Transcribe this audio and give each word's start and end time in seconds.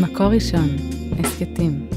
מקור 0.00 0.26
ראשון, 0.26 0.68
הסכתים. 1.18 1.88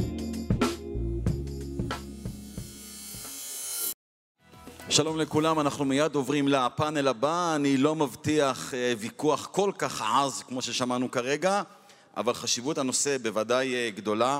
שלום 4.90 5.20
לכולם, 5.20 5.60
אנחנו 5.60 5.86
מיד 5.86 6.16
עוברים 6.16 6.48
לפאנל 6.48 7.08
הבא. 7.08 7.56
אני 7.56 7.78
לא 7.78 7.96
מבטיח 7.96 8.74
אה, 8.74 8.94
ויכוח 9.00 9.50
כל 9.52 9.72
כך 9.78 10.02
עז 10.02 10.44
כמו 10.48 10.62
ששמענו 10.62 11.12
כרגע, 11.12 11.62
אבל 12.18 12.34
חשיבות 12.34 12.78
הנושא 12.78 13.18
בוודאי 13.18 13.76
אה, 13.76 13.90
גדולה. 13.96 14.40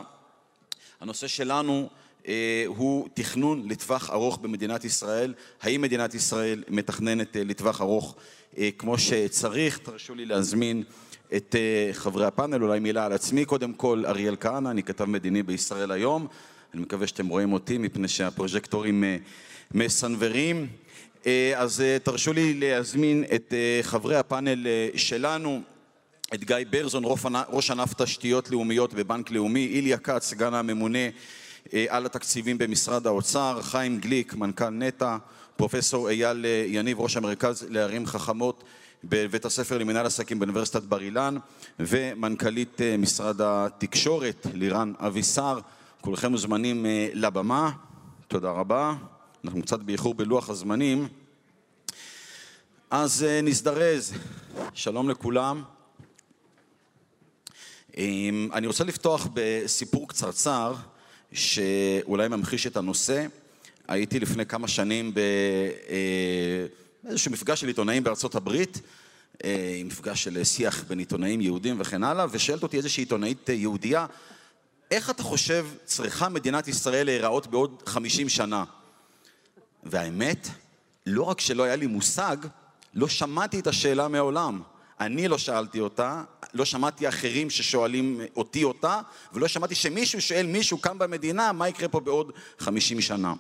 הנושא 1.02 1.28
שלנו 1.28 1.90
אה, 2.28 2.64
הוא 2.68 3.08
תכנון 3.14 3.70
לטווח 3.70 4.10
ארוך 4.10 4.38
במדינת 4.38 4.86
ישראל. 4.86 5.34
האם 5.62 5.82
מדינת 5.82 6.14
ישראל 6.14 6.64
מתכננת 6.70 7.36
לטווח 7.40 7.82
ארוך 7.82 8.16
כמו 8.78 8.98
שצריך? 8.98 9.78
תרשו 9.78 10.16
לי 10.16 10.26
להזמין 10.26 10.84
את 11.36 11.56
חברי 11.94 12.26
הפאנל, 12.26 12.64
אולי 12.64 12.80
מילה 12.80 13.06
על 13.06 13.14
עצמי. 13.14 13.46
קודם 13.46 13.74
כל, 13.74 14.04
אריאל 14.08 14.36
כהנא, 14.40 14.70
אני 14.70 14.84
כתב 14.84 15.06
מדיני 15.06 15.44
בישראל 15.44 15.92
היום. 15.92 16.28
אני 16.74 16.82
מקווה 16.82 17.08
שאתם 17.08 17.28
רואים 17.28 17.54
אותי 17.54 17.78
מפני 17.78 18.08
שהפרוז'קטורים 18.08 19.04
מסנוורים. 19.74 20.68
אז 21.56 21.84
תרשו 22.04 22.34
לי 22.34 22.54
להזמין 22.54 23.24
את 23.36 23.54
חברי 23.82 24.16
הפאנל 24.16 24.68
שלנו, 24.96 25.62
את 26.34 26.44
גיא 26.44 26.56
ברזון, 26.70 27.04
ראש 27.50 27.72
ענף 27.72 27.94
תשתיות 27.94 28.52
לאומיות 28.52 28.94
בבנק 28.94 29.32
לאומי, 29.32 29.68
איליה 29.68 29.98
כץ, 29.98 30.30
סגן 30.30 30.54
הממונה 30.54 31.00
על 31.88 32.06
התקציבים 32.06 32.58
במשרד 32.58 33.08
האוצר, 33.08 33.60
חיים 33.62 34.00
גליק, 34.00 34.34
מנכ"ל 34.34 34.70
נטע, 34.70 35.18
פרופסור 35.56 36.10
אייל 36.10 36.46
יניב, 36.68 37.00
ראש 37.00 37.18
המרכז 37.18 37.66
לערים 37.70 38.06
חכמות 38.06 38.64
בבית 39.04 39.46
הספר 39.46 39.78
למנהל 39.78 40.06
עסקים 40.06 40.40
באוניברסיטת 40.40 40.84
בר 40.84 41.02
אילן, 41.02 41.38
ומנכ"לית 41.80 42.82
משרד 42.98 43.42
התקשורת, 43.42 44.48
לירן 44.54 44.94
אבישר. 45.00 45.60
כולכם 46.02 46.32
מוזמנים 46.32 46.86
לבמה. 47.14 47.72
תודה 48.28 48.52
רבה. 48.52 48.96
אנחנו 49.46 49.62
קצת 49.62 49.80
באיחור 49.80 50.14
בלוח 50.14 50.50
הזמנים. 50.50 51.08
אז 52.92 53.26
נזדרז. 53.44 54.14
שלום 54.74 55.10
לכולם. 55.10 55.64
אני 58.54 58.68
רוצה 58.68 58.84
לפתוח 58.84 59.28
בסיפור 59.34 60.08
קצרצר 60.08 60.76
שאולי 61.32 62.28
ממחיש 62.28 62.68
את 62.68 62.78
הנושא. 62.78 63.26
הייתי 63.88 64.20
לפני 64.20 64.46
כמה 64.46 64.68
שנים 64.68 65.14
באיזשהו 67.08 67.32
מפגש 67.32 67.62
של 67.62 67.68
עיתונאים 67.68 68.04
בארצות 68.04 68.36
הברית, 68.36 68.82
עם 69.80 69.88
מפגש 69.88 70.24
של 70.24 70.44
שיח 70.44 70.84
בין 70.84 71.00
עיתונאים 71.00 71.42
יהודים 71.42 71.76
וכן 71.80 72.04
הלאה, 72.04 72.26
ושאלת 72.32 72.64
אותי 72.64 72.78
איזושהי 72.78 73.02
עיתונאית 73.02 73.50
יהודייה, 73.50 74.06
איך 74.92 75.10
אתה 75.10 75.24
חושב 75.24 75.68
צריכה 75.86 76.30
מדינת 76.30 76.68
ישראל 76.68 77.06
להיראות 77.06 77.48
בעוד 77.48 77.84
חמישים 77.86 78.30
שנה? 78.30 78.64
והאמת, 79.84 80.48
לא 81.06 81.24
רק 81.24 81.42
שלא 81.42 81.64
היה 81.64 81.76
לי 81.76 81.88
מושג, 81.88 82.38
לא 82.94 83.08
שמעתי 83.08 83.60
את 83.60 83.68
השאלה 83.68 84.08
מעולם. 84.08 84.62
אני 85.00 85.28
לא 85.28 85.38
שאלתי 85.38 85.80
אותה, 85.80 86.24
לא 86.54 86.66
שמעתי 86.66 87.10
אחרים 87.10 87.50
ששואלים 87.50 88.22
אותי 88.36 88.64
אותה, 88.64 89.00
ולא 89.34 89.48
שמעתי 89.48 89.76
שמישהו 89.76 90.22
שואל 90.22 90.46
מישהו 90.46 90.82
כאן 90.82 90.98
במדינה 90.98 91.52
מה 91.52 91.70
יקרה 91.70 91.88
פה 91.88 92.00
בעוד 92.00 92.32
חמישים 92.60 93.02
שנה. 93.02 93.34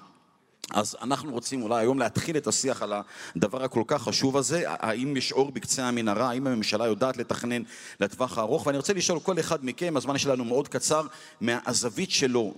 אז 0.74 0.96
אנחנו 1.02 1.32
רוצים 1.32 1.62
אולי 1.62 1.82
היום 1.82 2.00
להתחיל 2.00 2.38
את 2.38 2.48
השיח 2.48 2.82
על 2.82 2.94
הדבר 3.36 3.64
הכל 3.64 3.84
כך 3.88 4.02
חשוב 4.02 4.38
הזה, 4.38 4.64
האם 4.66 5.18
יש 5.18 5.32
אור 5.32 5.52
בקצה 5.52 5.88
המנהרה, 5.88 6.30
האם 6.30 6.48
הממשלה 6.48 6.86
יודעת 6.86 7.18
לתכנן 7.18 7.62
לטווח 8.00 8.38
הארוך, 8.38 8.68
ואני 8.68 8.78
רוצה 8.78 8.94
לשאול 8.94 9.20
כל 9.20 9.40
אחד 9.40 9.66
מכם, 9.66 9.98
הזמן 9.98 10.18
שלנו 10.18 10.46
מאוד 10.46 10.68
קצר, 10.68 11.08
מהזווית 11.42 12.12
שלו, 12.12 12.54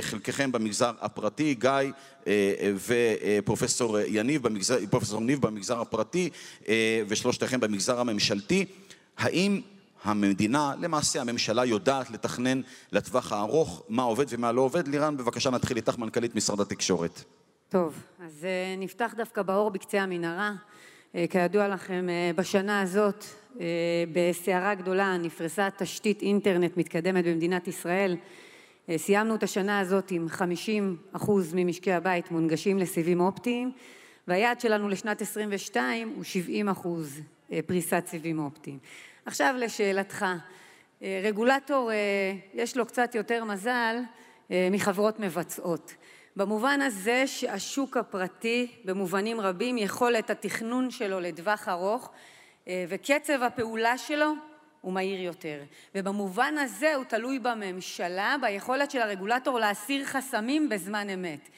חלקכם 0.00 0.52
במגזר 0.52 0.92
הפרטי, 1.00 1.54
גיא 1.54 1.70
ופרופסור 2.86 3.98
יניב, 4.00 4.42
במגזר, 4.42 4.78
פרופסור 4.90 5.20
ניב 5.20 5.40
במגזר 5.40 5.80
הפרטי 5.80 6.30
ושלושתכם 7.08 7.60
במגזר 7.60 8.00
הממשלתי, 8.00 8.64
האם 9.18 9.60
המדינה, 10.04 10.74
למעשה 10.80 11.20
הממשלה 11.20 11.64
יודעת 11.64 12.10
לתכנן 12.10 12.60
לטווח 12.92 13.32
הארוך 13.32 13.82
מה 13.88 14.02
עובד 14.02 14.26
ומה 14.28 14.52
לא 14.52 14.60
עובד. 14.60 14.88
לירן, 14.88 15.16
בבקשה 15.16 15.50
נתחיל 15.50 15.76
איתך, 15.76 15.98
מנכ"לית 15.98 16.34
משרד 16.34 16.60
התקשורת. 16.60 17.24
טוב, 17.68 18.02
אז 18.24 18.46
נפתח 18.78 19.14
דווקא 19.16 19.42
באור 19.42 19.70
בקצה 19.70 20.02
המנהרה. 20.02 20.52
כידוע 21.30 21.68
לכם, 21.68 22.06
בשנה 22.36 22.80
הזאת, 22.80 23.24
בסערה 24.12 24.74
גדולה, 24.74 25.16
נפרסה 25.16 25.68
תשתית 25.76 26.22
אינטרנט 26.22 26.76
מתקדמת 26.76 27.24
במדינת 27.24 27.68
ישראל. 27.68 28.16
סיימנו 28.96 29.34
את 29.34 29.42
השנה 29.42 29.78
הזאת 29.78 30.10
עם 30.10 30.26
50% 31.14 31.26
ממשקי 31.54 31.92
הבית 31.92 32.30
מונגשים 32.30 32.78
לסיבים 32.78 33.20
אופטיים, 33.20 33.72
והיעד 34.28 34.60
שלנו 34.60 34.88
לשנת 34.88 35.22
22 35.22 36.12
הוא 36.16 36.24
70% 36.74 36.88
פריסת 37.66 38.04
סיבים 38.06 38.38
אופטיים. 38.38 38.78
עכשיו 39.26 39.54
לשאלתך, 39.58 40.26
רגולטור 41.02 41.90
יש 42.54 42.76
לו 42.76 42.86
קצת 42.86 43.14
יותר 43.14 43.44
מזל 43.44 43.96
מחברות 44.50 45.20
מבצעות. 45.20 45.94
במובן 46.36 46.80
הזה 46.82 47.26
שהשוק 47.26 47.96
הפרטי 47.96 48.72
במובנים 48.84 49.40
רבים 49.40 49.78
יכולת 49.78 50.30
התכנון 50.30 50.90
שלו 50.90 51.20
לטווח 51.20 51.68
ארוך 51.68 52.10
וקצב 52.70 53.42
הפעולה 53.42 53.98
שלו 53.98 54.32
הוא 54.80 54.92
מהיר 54.92 55.20
יותר. 55.20 55.62
ובמובן 55.94 56.54
הזה 56.58 56.94
הוא 56.94 57.04
תלוי 57.04 57.38
בממשלה, 57.38 58.36
ביכולת 58.40 58.90
של 58.90 58.98
הרגולטור 58.98 59.58
להסיר 59.58 60.04
חסמים 60.04 60.68
בזמן 60.68 61.10
אמת. 61.10 61.48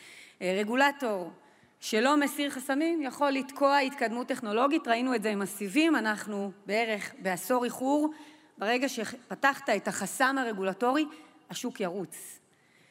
רגולטור 0.40 1.30
שלא 1.80 2.16
מסיר 2.16 2.50
חסמים 2.50 3.02
יכול 3.02 3.30
לתקוע 3.30 3.78
התקדמות 3.78 4.28
טכנולוגית, 4.28 4.88
ראינו 4.88 5.14
את 5.14 5.22
זה 5.22 5.30
עם 5.30 5.42
הסיבים, 5.42 5.96
אנחנו 5.96 6.52
בערך 6.66 7.14
בעשור 7.18 7.64
איחור, 7.64 8.10
ברגע 8.58 8.88
שפתחת 8.88 9.70
את 9.70 9.88
החסם 9.88 10.36
הרגולטורי, 10.38 11.04
השוק 11.50 11.80
ירוץ. 11.80 12.45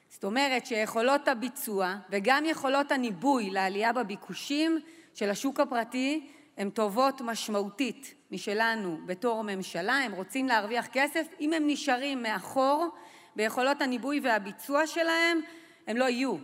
זאת 0.10 0.24
אומרת 0.24 0.66
שיכולות 0.66 1.28
הביצוע 1.28 1.96
וגם 2.10 2.46
יכולות 2.46 2.92
הניבוי 2.92 3.50
לעלייה 3.50 3.94
בביקושים 3.94 4.80
של 5.14 5.30
השוק 5.30 5.60
הפרטי 5.60 6.28
הן 6.58 6.70
טובות 6.70 7.22
משמעותית 7.22 8.16
משלנו 8.32 8.98
בתור 9.06 9.42
ממשלה, 9.42 9.94
הם 9.94 10.12
רוצים 10.12 10.48
להרוויח 10.48 10.88
כסף, 10.88 11.28
אם 11.40 11.54
הם 11.54 11.64
נשארים 11.68 12.24
מאחור 12.24 12.88
ביכולות 13.36 13.82
הניבוי 13.82 14.20
והביצוע 14.24 14.88
שלהם, 14.88 15.40
הם 15.88 15.98
לא 15.98 16.06
יהיו. 16.06 16.36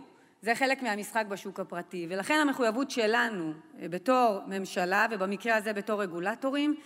זה 0.42 0.54
חלק 0.54 0.82
מהמשחק 0.82 1.24
בשוק 1.28 1.60
הפרטי, 1.60 2.06
ולכן 2.10 2.34
המחויבות 2.34 2.90
שלנו 2.90 3.52
בתור 3.80 4.38
ממשלה, 4.46 5.06
ובמקרה 5.10 5.56
הזה 5.56 5.72
בתור 5.72 6.02
רגולטורים, 6.02 6.76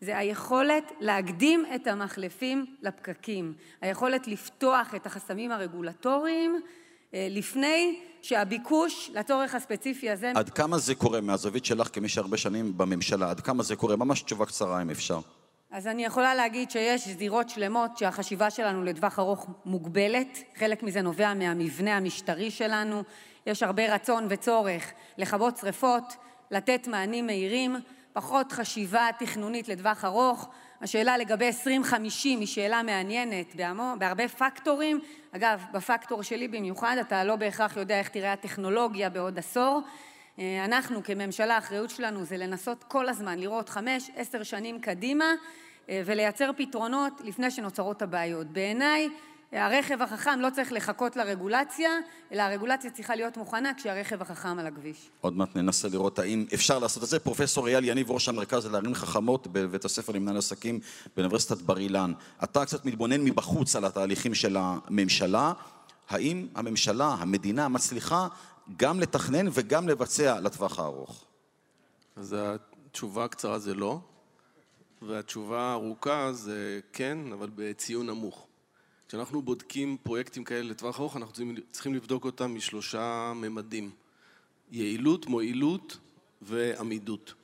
זה 0.00 0.18
היכולת 0.18 0.92
להקדים 1.00 1.64
את 1.74 1.86
המחלפים 1.86 2.66
לפקקים, 2.82 3.54
היכולת 3.80 4.28
לפתוח 4.28 4.94
את 4.94 5.06
החסמים 5.06 5.52
הרגולטוריים 5.52 6.60
לפני 7.12 8.00
שהביקוש 8.22 9.10
לצורך 9.14 9.54
הספציפי 9.54 10.10
הזה... 10.10 10.32
עד 10.34 10.50
כמה 10.50 10.78
זה 10.78 10.94
קורה, 10.94 11.20
מהזווית 11.20 11.64
שלך 11.64 11.88
כמי 11.92 12.08
שהרבה 12.08 12.36
שנים 12.36 12.78
בממשלה, 12.78 13.30
עד 13.30 13.40
כמה 13.40 13.62
זה 13.62 13.76
קורה? 13.76 13.96
ממש 13.96 14.22
תשובה 14.22 14.46
קצרה 14.46 14.82
אם 14.82 14.90
אפשר. 14.90 15.20
אז 15.70 15.86
אני 15.86 16.04
יכולה 16.04 16.34
להגיד 16.34 16.70
שיש 16.70 17.08
זירות 17.08 17.50
שלמות 17.50 17.98
שהחשיבה 17.98 18.50
שלנו 18.50 18.84
לטווח 18.84 19.18
ארוך 19.18 19.46
מוגבלת, 19.64 20.38
חלק 20.58 20.82
מזה 20.82 21.02
נובע 21.02 21.34
מהמבנה 21.34 21.96
המשטרי 21.96 22.50
שלנו, 22.50 23.02
יש 23.46 23.62
הרבה 23.62 23.94
רצון 23.94 24.26
וצורך 24.30 24.92
לכבות 25.18 25.56
שריפות, 25.56 26.16
לתת 26.50 26.86
מענים 26.86 27.26
מהירים, 27.26 27.76
פחות 28.20 28.52
חשיבה 28.52 29.08
תכנונית 29.18 29.68
לטווח 29.68 30.04
ארוך. 30.04 30.48
השאלה 30.80 31.18
לגבי 31.18 31.46
2050 31.46 32.40
היא 32.40 32.46
שאלה 32.48 32.82
מעניינת 32.82 33.56
בהרבה 33.98 34.28
פקטורים. 34.28 35.00
אגב, 35.32 35.64
בפקטור 35.72 36.22
שלי 36.22 36.48
במיוחד, 36.48 36.96
אתה 37.00 37.24
לא 37.24 37.36
בהכרח 37.36 37.76
יודע 37.76 37.98
איך 37.98 38.08
תראה 38.08 38.32
הטכנולוגיה 38.32 39.10
בעוד 39.10 39.38
עשור. 39.38 39.82
אנחנו 40.38 41.04
כממשלה, 41.04 41.54
האחריות 41.54 41.90
שלנו 41.90 42.24
זה 42.24 42.36
לנסות 42.36 42.84
כל 42.84 43.08
הזמן 43.08 43.38
לראות 43.38 43.68
חמש, 43.68 44.10
עשר 44.16 44.42
שנים 44.42 44.80
קדימה 44.80 45.34
ולייצר 45.88 46.50
פתרונות 46.56 47.20
לפני 47.24 47.50
שנוצרות 47.50 48.02
הבעיות. 48.02 48.46
בעיניי, 48.46 49.08
הרכב 49.52 50.02
החכם 50.02 50.40
לא 50.40 50.48
צריך 50.54 50.72
לחכות 50.72 51.16
לרגולציה, 51.16 51.90
אלא 52.32 52.42
הרגולציה 52.42 52.90
צריכה 52.90 53.16
להיות 53.16 53.36
מוכנה 53.36 53.74
כשהרכב 53.74 54.22
החכם 54.22 54.58
על 54.58 54.66
הכביש. 54.66 55.10
עוד 55.20 55.36
מעט 55.36 55.56
ננסה 55.56 55.88
לראות 55.88 56.18
האם 56.18 56.46
אפשר 56.54 56.78
לעשות 56.78 57.02
את 57.02 57.08
זה. 57.08 57.18
פרופסור 57.18 57.68
אייל 57.68 57.84
יניב, 57.84 58.10
ראש 58.10 58.28
המרכז 58.28 58.66
לערים 58.66 58.94
חכמות 58.94 59.46
בבית 59.46 59.84
הספר 59.84 60.12
למנהל 60.12 60.36
עסקים 60.36 60.80
באוניברסיטת 61.16 61.62
בר 61.62 61.78
אילן. 61.78 62.12
אתה 62.44 62.64
קצת 62.64 62.84
מתבונן 62.84 63.20
מבחוץ 63.20 63.76
על 63.76 63.84
התהליכים 63.84 64.34
של 64.34 64.56
הממשלה. 64.60 65.52
האם 66.08 66.46
הממשלה, 66.54 67.06
המדינה, 67.18 67.68
מצליחה 67.68 68.28
גם 68.76 69.00
לתכנן 69.00 69.46
וגם 69.52 69.88
לבצע 69.88 70.40
לטווח 70.40 70.78
הארוך? 70.78 71.24
אז 72.16 72.36
התשובה 72.38 73.24
הקצרה 73.24 73.58
זה 73.58 73.74
לא, 73.74 74.00
והתשובה 75.02 75.60
הארוכה 75.60 76.32
זה 76.32 76.80
כן, 76.92 77.18
אבל 77.32 77.50
בציון 77.54 78.06
נמוך. 78.06 78.46
כשאנחנו 79.10 79.42
בודקים 79.42 79.96
פרויקטים 80.02 80.44
כאלה 80.44 80.62
לטווח 80.62 81.00
ארוך, 81.00 81.16
אנחנו 81.16 81.34
צריכים 81.70 81.94
לבדוק 81.94 82.24
אותם 82.24 82.54
משלושה 82.54 83.32
ממדים. 83.36 83.90
יעילות, 84.72 85.26
מועילות 85.26 85.98
ועמידות. 86.42 87.34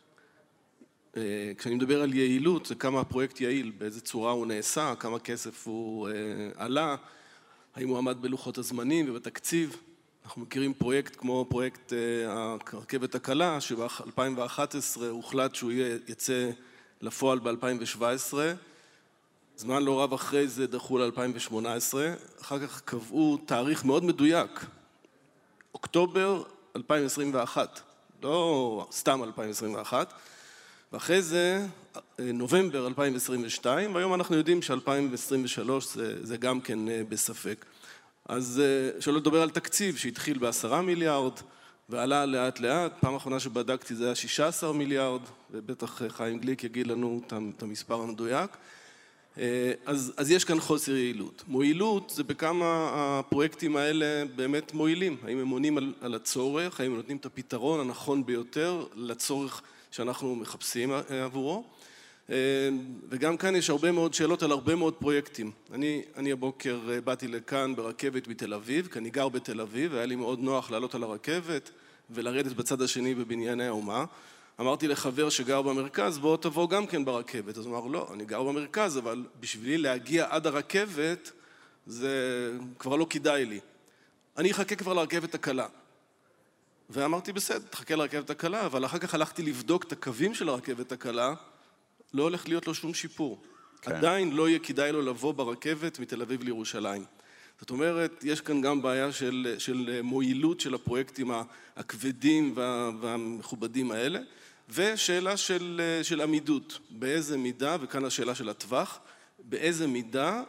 אה, 1.17 1.53
כשאני 1.59 1.75
מדבר 1.75 2.03
על 2.03 2.15
יעילות, 2.15 2.67
זה 2.67 2.75
כמה 2.75 3.01
הפרויקט 3.01 3.41
יעיל, 3.41 3.73
באיזה 3.79 4.01
צורה 4.01 4.33
הוא 4.33 4.47
נעשה, 4.47 4.95
כמה 4.99 5.19
כסף 5.19 5.67
הוא 5.67 6.09
אה, 6.09 6.15
עלה, 6.57 6.97
האם 7.75 7.89
הוא 7.89 7.99
עמד 7.99 8.17
בלוחות 8.21 8.59
הזמנים 8.59 9.11
ובתקציב. 9.11 9.77
אנחנו 10.25 10.43
מכירים 10.43 10.75
פרויקט 10.75 11.17
כמו 11.17 11.47
פרויקט 11.49 11.93
אה, 11.93 12.59
הרכבת 12.73 13.15
הקלה, 13.15 13.61
שב-2011 13.61 15.01
הוחלט 15.11 15.55
שהוא 15.55 15.73
יצא 16.09 16.51
לפועל 17.01 17.39
ב-2017. 17.39 18.35
זמן 19.59 19.83
לא 19.83 20.03
רב 20.03 20.13
אחרי 20.13 20.49
זה 20.49 20.67
דחו 20.67 20.99
ל-2018, 20.99 21.95
אחר 22.41 22.67
כך 22.67 22.81
קבעו 22.81 23.37
תאריך 23.47 23.85
מאוד 23.85 24.05
מדויק, 24.05 24.65
אוקטובר 25.75 26.43
2021, 26.77 27.81
לא 28.23 28.87
סתם 28.93 29.23
2021, 29.23 30.13
ואחרי 30.93 31.23
זה 31.23 31.67
נובמבר 32.19 32.87
2022, 32.87 33.95
והיום 33.95 34.15
אנחנו 34.15 34.37
יודעים 34.37 34.63
ש-2023 34.63 35.71
זה, 35.95 36.27
זה 36.27 36.37
גם 36.37 36.61
כן 36.61 36.89
אה, 36.89 37.03
בספק. 37.09 37.65
אז 38.29 38.63
אה, 38.65 39.01
שלא 39.01 39.17
לדבר 39.17 39.43
על 39.43 39.51
תקציב 39.51 39.97
שהתחיל 39.97 40.39
בעשרה 40.39 40.83
מיליארד 40.83 41.33
ועלה 41.89 42.27
לאט 42.27 42.61
לאט, 42.61 42.93
פעם 43.01 43.15
אחרונה 43.15 43.41
שבדקתי 43.41 43.95
זה 43.95 44.05
היה 44.05 44.15
16 44.15 44.73
מיליארד, 44.73 45.21
ובטח 45.51 46.03
חיים 46.09 46.39
גליק 46.39 46.65
יגיד 46.65 46.87
לנו 46.87 47.21
את 47.57 47.63
המספר 47.63 47.95
המדויק. 47.95 48.51
אה, 49.39 49.73
אז, 49.87 50.13
אז 50.17 50.31
יש 50.31 50.45
כאן 50.45 50.61
חוסר 50.61 50.97
יעילות. 50.97 51.45
מועילות 51.49 52.13
זה 52.15 52.25
בכמה 52.25 52.89
הפרויקטים 52.93 53.77
האלה 53.77 54.25
באמת 54.37 54.75
מועילים, 54.75 55.17
האם 55.23 55.39
הם 55.39 55.49
עונים 55.49 55.79
על, 55.79 55.93
על 56.01 56.15
הצורך, 56.15 56.81
האם 56.81 56.91
הם 56.91 56.97
נותנים 56.97 57.17
את 57.17 57.27
הפתרון 57.27 57.81
הנכון 57.81 58.27
ביותר 58.27 58.87
לצורך 58.95 59.63
שאנחנו 59.91 60.37
מחפשים 60.37 60.93
אה, 60.93 61.25
עבורו. 61.25 61.65
אה, 62.31 62.37
וגם 63.09 63.37
כאן 63.37 63.57
יש 63.57 63.71
הרבה 63.71 63.93
מאוד 63.93 64.15
שאלות 64.15 64.43
על 64.43 64.51
הרבה 64.51 64.75
מאוד 64.75 64.95
פרויקטים. 64.95 65.51
אני, 65.73 66.03
אני 66.17 66.33
הבוקר 66.33 66.79
באתי 67.05 67.29
לכאן 67.29 67.77
ברכבת 67.77 68.29
מתל 68.29 68.55
אביב, 68.55 68.89
כי 68.93 68.99
אני 68.99 69.11
גר 69.11 69.29
בתל 69.29 69.61
אביב, 69.61 69.93
והיה 69.93 70.07
לי 70.07 70.17
מאוד 70.17 70.41
נוח 70.41 70.71
לעלות 70.71 70.95
על 70.95 71.03
הרכבת 71.03 71.71
ולרדת 72.11 72.53
בצד 72.53 72.83
השני 72.83 73.15
בבנייני 73.15 73.67
האומה. 73.67 74.05
אמרתי 74.61 74.89
לחבר 74.89 75.29
שגר 75.29 75.63
במרכז, 75.63 76.19
בוא 76.19 76.37
תבוא 76.37 76.69
גם 76.69 76.87
כן 76.87 77.05
ברכבת. 77.05 77.59
אז 77.59 77.67
הוא 77.67 77.79
אמר, 77.79 77.87
לא, 77.87 78.09
אני 78.15 78.25
גר 78.25 78.43
במרכז, 78.43 78.99
אבל 78.99 79.25
בשבילי 79.41 79.79
להגיע 79.79 80.27
עד 80.31 80.47
הרכבת, 80.47 81.31
זה 81.87 82.53
כבר 82.79 82.97
לא 82.97 83.07
כדאי 83.11 83.45
לי. 83.45 83.61
אני 84.37 84.51
אחכה 84.51 84.77
כבר 84.77 84.93
לרכבת 84.93 85.35
הקלה. 85.35 85.67
ואמרתי, 86.91 87.33
בסדר, 87.33 87.67
תחכה 87.71 87.97
לרכבת 87.97 88.31
הקלה, 88.31 88.67
אבל 88.67 88.85
אחר 88.85 88.99
כך 88.99 89.15
הלכתי 89.15 89.43
לבדוק 89.43 89.85
את 89.85 89.93
הקווים 89.93 90.35
של 90.35 90.49
הרכבת 90.49 90.93
הקלה, 90.93 91.35
לא 92.15 92.23
הולך 92.23 92.49
להיות 92.49 92.67
לו 92.67 92.75
שום 92.75 92.95
שיפור. 92.95 93.43
כן. 93.83 93.93
עדיין 93.93 94.33
לא 94.33 94.49
יהיה 94.49 94.59
כדאי 94.59 94.93
לו 94.93 95.03
לבוא 95.03 95.33
ברכבת 95.33 95.99
מתל 95.99 96.23
אביב 96.23 96.43
לירושלים. 96.43 97.05
זאת 97.61 97.71
אומרת, 97.71 98.25
יש 98.25 98.41
כאן 98.41 98.61
גם 98.61 98.83
בעיה 98.83 99.13
של, 99.13 99.55
של 99.59 100.01
מועילות 100.03 100.61
של 100.61 100.75
הפרויקטים 100.75 101.31
הכבדים 101.77 102.53
וה, 102.55 102.91
והמכובדים 103.01 103.91
האלה. 103.91 104.21
ושאלה 104.69 105.37
של, 105.37 105.81
של 106.03 106.21
עמידות, 106.21 106.79
באיזה 106.91 107.37
מידה, 107.37 107.77
וכאן 107.81 108.05
השאלה 108.05 108.35
של 108.35 108.49
הטווח, 108.49 108.99
באיזה 109.39 109.87
מידה 109.87 110.43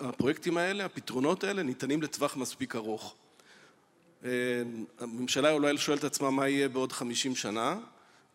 הפרויקטים 0.00 0.56
האלה, 0.56 0.84
הפתרונות 0.84 1.44
האלה, 1.44 1.62
ניתנים 1.62 2.02
לטווח 2.02 2.36
מספיק 2.36 2.76
ארוך. 2.76 3.14
אה, 4.24 4.30
הממשלה 4.98 5.52
אולי 5.52 5.78
שואלת 5.78 5.98
את 5.98 6.04
עצמה 6.04 6.30
מה 6.30 6.48
יהיה 6.48 6.68
בעוד 6.68 6.92
50 6.92 7.36
שנה, 7.36 7.76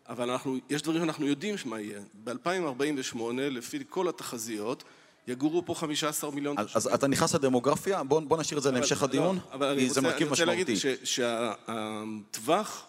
אבל 0.08 0.30
אנחנו, 0.30 0.56
יש 0.70 0.82
דברים 0.82 1.00
שאנחנו 1.00 1.26
יודעים 1.26 1.54
מה 1.64 1.80
יהיה. 1.80 2.00
ב-2048, 2.24 3.18
לפי 3.36 3.78
כל 3.88 4.08
התחזיות, 4.08 4.84
יגורו 5.26 5.66
פה 5.66 5.74
15 5.74 6.30
מיליון 6.30 6.56
תושבים. 6.56 6.76
אז 6.76 6.86
אתה 6.94 7.06
נכנס 7.06 7.34
לדמוגרפיה? 7.34 8.02
בוא, 8.02 8.20
בוא 8.20 8.38
נשאיר 8.38 8.58
את 8.58 8.62
זה 8.62 8.70
להמשך 8.70 9.02
הדיון, 9.02 9.38
לא, 9.60 9.74
כי 9.78 9.90
זה 9.90 10.00
מרכיב 10.00 10.30
משמעותי. 10.30 10.52
אני 10.52 10.62
רוצה 10.62 10.88
להגיד 10.88 11.00
שהטווח 11.04 12.86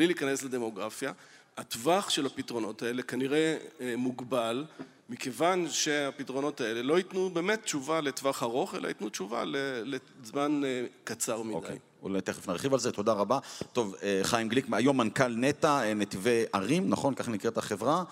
בלי 0.00 0.06
להיכנס 0.06 0.42
לדמוגרפיה, 0.42 1.12
הטווח 1.56 2.10
של 2.10 2.26
הפתרונות 2.26 2.82
האלה 2.82 3.02
כנראה 3.02 3.56
אה, 3.80 3.94
מוגבל, 3.96 4.64
מכיוון 5.08 5.68
שהפתרונות 5.68 6.60
האלה 6.60 6.82
לא 6.82 6.98
ייתנו 6.98 7.30
באמת 7.30 7.62
תשובה 7.62 8.00
לטווח 8.00 8.42
ארוך, 8.42 8.74
אלא 8.74 8.88
ייתנו 8.88 9.08
תשובה 9.08 9.44
לזמן 9.84 10.62
אה, 10.64 10.84
קצר 11.04 11.42
מדי. 11.42 11.54
אוקיי, 11.54 11.78
אולי 12.02 12.20
תכף 12.20 12.48
נרחיב 12.48 12.72
על 12.72 12.78
זה, 12.78 12.92
תודה 12.92 13.12
רבה. 13.12 13.38
טוב, 13.72 13.94
אה, 14.02 14.20
חיים 14.22 14.48
גליק, 14.48 14.66
היום 14.72 14.96
מנכ"ל 14.96 15.28
נטע, 15.28 15.94
נתיבי 15.94 16.44
ערים, 16.52 16.90
נכון? 16.90 17.14
כך 17.14 17.28
נקראת 17.28 17.58
החברה, 17.58 18.04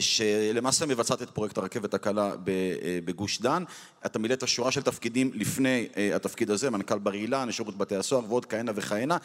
שלמעשה 0.00 0.86
מבצעת 0.86 1.22
את 1.22 1.30
פרויקט 1.30 1.58
הרכבת 1.58 1.94
הקלה 1.94 2.32
בגוש 3.04 3.40
דן. 3.40 3.64
אתה 4.06 4.18
מילאת 4.18 4.48
שורה 4.48 4.72
של 4.72 4.82
תפקידים 4.82 5.30
לפני 5.34 5.88
התפקיד 6.14 6.50
הזה, 6.50 6.70
מנכ"ל 6.70 6.98
בר 6.98 7.14
אילן, 7.14 7.52
שירות 7.52 7.76
בתי 7.76 7.96
הסוהר 7.96 8.24
ועוד 8.28 8.46
כהנה 8.46 8.72
וכהנה. 8.74 9.16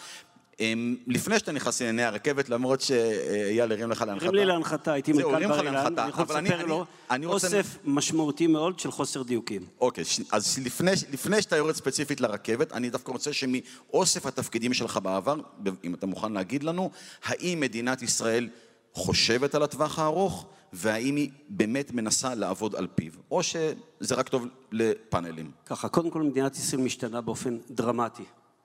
לפני 1.07 1.39
שאתה 1.39 1.51
נכנס 1.51 1.81
לענייני 1.81 2.04
הרכבת, 2.04 2.50
למרות 2.50 2.81
שאייל 2.81 3.71
הרים 3.71 3.92
לך 3.92 4.01
להנחתה. 4.01 4.25
הרים 4.25 4.36
לי 4.36 4.45
להנחתה, 4.45 4.94
הייתי 4.94 5.13
מנכ"ל 5.13 5.48
בר 5.48 5.59
אילן, 5.59 5.95
אני 6.00 6.09
יכול 6.09 6.24
לספר 6.24 6.65
לו 6.65 6.86
אוסף 7.25 7.77
משמעותי 7.83 8.48
מאוד 8.48 8.80
של 8.80 8.92
חוסר 8.92 9.24
דיוקים. 9.24 9.65
אוקיי, 9.81 10.04
אז 10.31 10.59
לפני 11.12 11.42
שאתה 11.42 11.57
יורד 11.57 11.75
ספציפית 11.75 12.21
לרכבת, 12.21 12.74
אני 12.74 12.89
דווקא 12.89 13.12
רוצה 13.12 13.33
שמאוסף 13.33 14.25
התפקידים 14.25 14.74
שלך 14.74 15.00
בעבר, 15.04 15.36
אם 15.83 15.94
אתה 15.94 16.06
מוכן 16.06 16.31
להגיד 16.31 16.63
לנו, 16.63 16.92
האם 17.24 17.60
מדינת 17.60 18.01
ישראל 18.01 18.50
חושבת 18.94 19.56
על 19.56 19.63
הטווח 19.63 20.00
הארוך, 20.00 20.45
והאם 20.74 21.15
היא 21.15 21.30
באמת 21.50 21.92
מנסה 21.94 22.36
לעבוד 22.36 22.75
על 22.75 22.88
פיו, 22.95 23.12
או 23.31 23.44
שזה 23.44 24.15
רק 24.15 24.30
טוב 24.30 24.48
לפאנלים. 24.71 25.51
ככה, 25.65 25.89
קודם 25.89 26.10
כל 26.10 26.21
מדינת 26.21 26.56
ישראל 26.56 26.81
משתנה 26.81 27.21
באופן 27.21 27.57
דרמטי, 27.69 28.24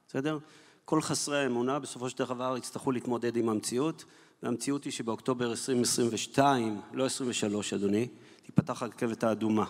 בסדר? 0.08 0.38
כל 0.84 1.02
חסרי 1.02 1.38
האמונה 1.38 1.79
בסופו 1.79 2.11
של 2.11 2.19
דבר 2.19 2.55
יצטרכו 2.58 2.93
להתמודד 2.93 3.37
עם 3.37 3.49
המציאות, 3.49 4.05
והמציאות 4.43 4.84
היא 4.84 4.93
שבאוקטובר 4.93 5.50
2022, 5.50 6.81
לא 6.93 7.06
23 7.06 7.73
אדוני, 7.73 8.08
תיפתח 8.46 8.82
הרכבת 8.82 9.25
האדומה. 9.25 9.64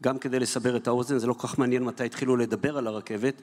גם 0.00 0.18
כדי 0.18 0.40
לסבר 0.40 0.76
את 0.76 0.86
האוזן, 0.86 1.18
זה 1.18 1.26
לא 1.26 1.32
כל 1.32 1.48
כך 1.48 1.58
מעניין 1.58 1.84
מתי 1.84 2.04
התחילו 2.04 2.36
לדבר 2.36 2.78
על 2.78 2.86
הרכבת, 2.86 3.42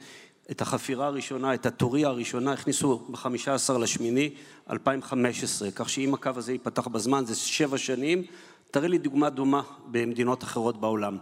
את 0.52 0.62
החפירה 0.62 1.08
הראשונה, 1.08 1.54
את 1.54 1.66
הטוריה 1.66 2.08
הראשונה, 2.08 2.54
הכניסו 2.54 2.98
ב-15 2.98 3.78
לשמיני 3.78 4.30
2015, 4.70 5.72
כך 5.72 5.90
שאם 5.90 6.14
הקו 6.14 6.32
הזה 6.36 6.52
ייפתח 6.52 6.88
בזמן, 6.88 7.26
זה 7.26 7.36
שבע 7.36 7.78
שנים, 7.78 8.24
תראה 8.72 8.88
לי 8.88 8.98
דוגמה 8.98 9.30
דומה 9.30 9.62
במדינות 9.92 10.44
אחרות 10.44 10.82
בעולם. 10.82 11.18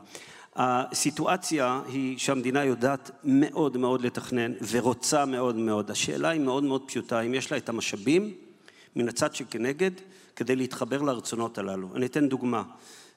הסיטואציה 0.55 1.81
היא 1.87 2.17
שהמדינה 2.17 2.63
יודעת 2.63 3.11
מאוד 3.23 3.77
מאוד 3.77 4.01
לתכנן 4.01 4.53
ורוצה 4.71 5.25
מאוד 5.25 5.55
מאוד. 5.55 5.91
השאלה 5.91 6.29
היא 6.29 6.41
מאוד 6.41 6.63
מאוד 6.63 6.81
פשוטה, 6.87 7.21
אם 7.21 7.33
יש 7.33 7.51
לה 7.51 7.57
את 7.57 7.69
המשאבים 7.69 8.33
מן 8.95 9.09
הצד 9.09 9.35
שכנגד 9.35 9.91
כדי 10.35 10.55
להתחבר 10.55 11.01
לרצונות 11.01 11.57
הללו. 11.57 11.89
אני 11.95 12.05
אתן 12.05 12.29
דוגמה. 12.29 12.63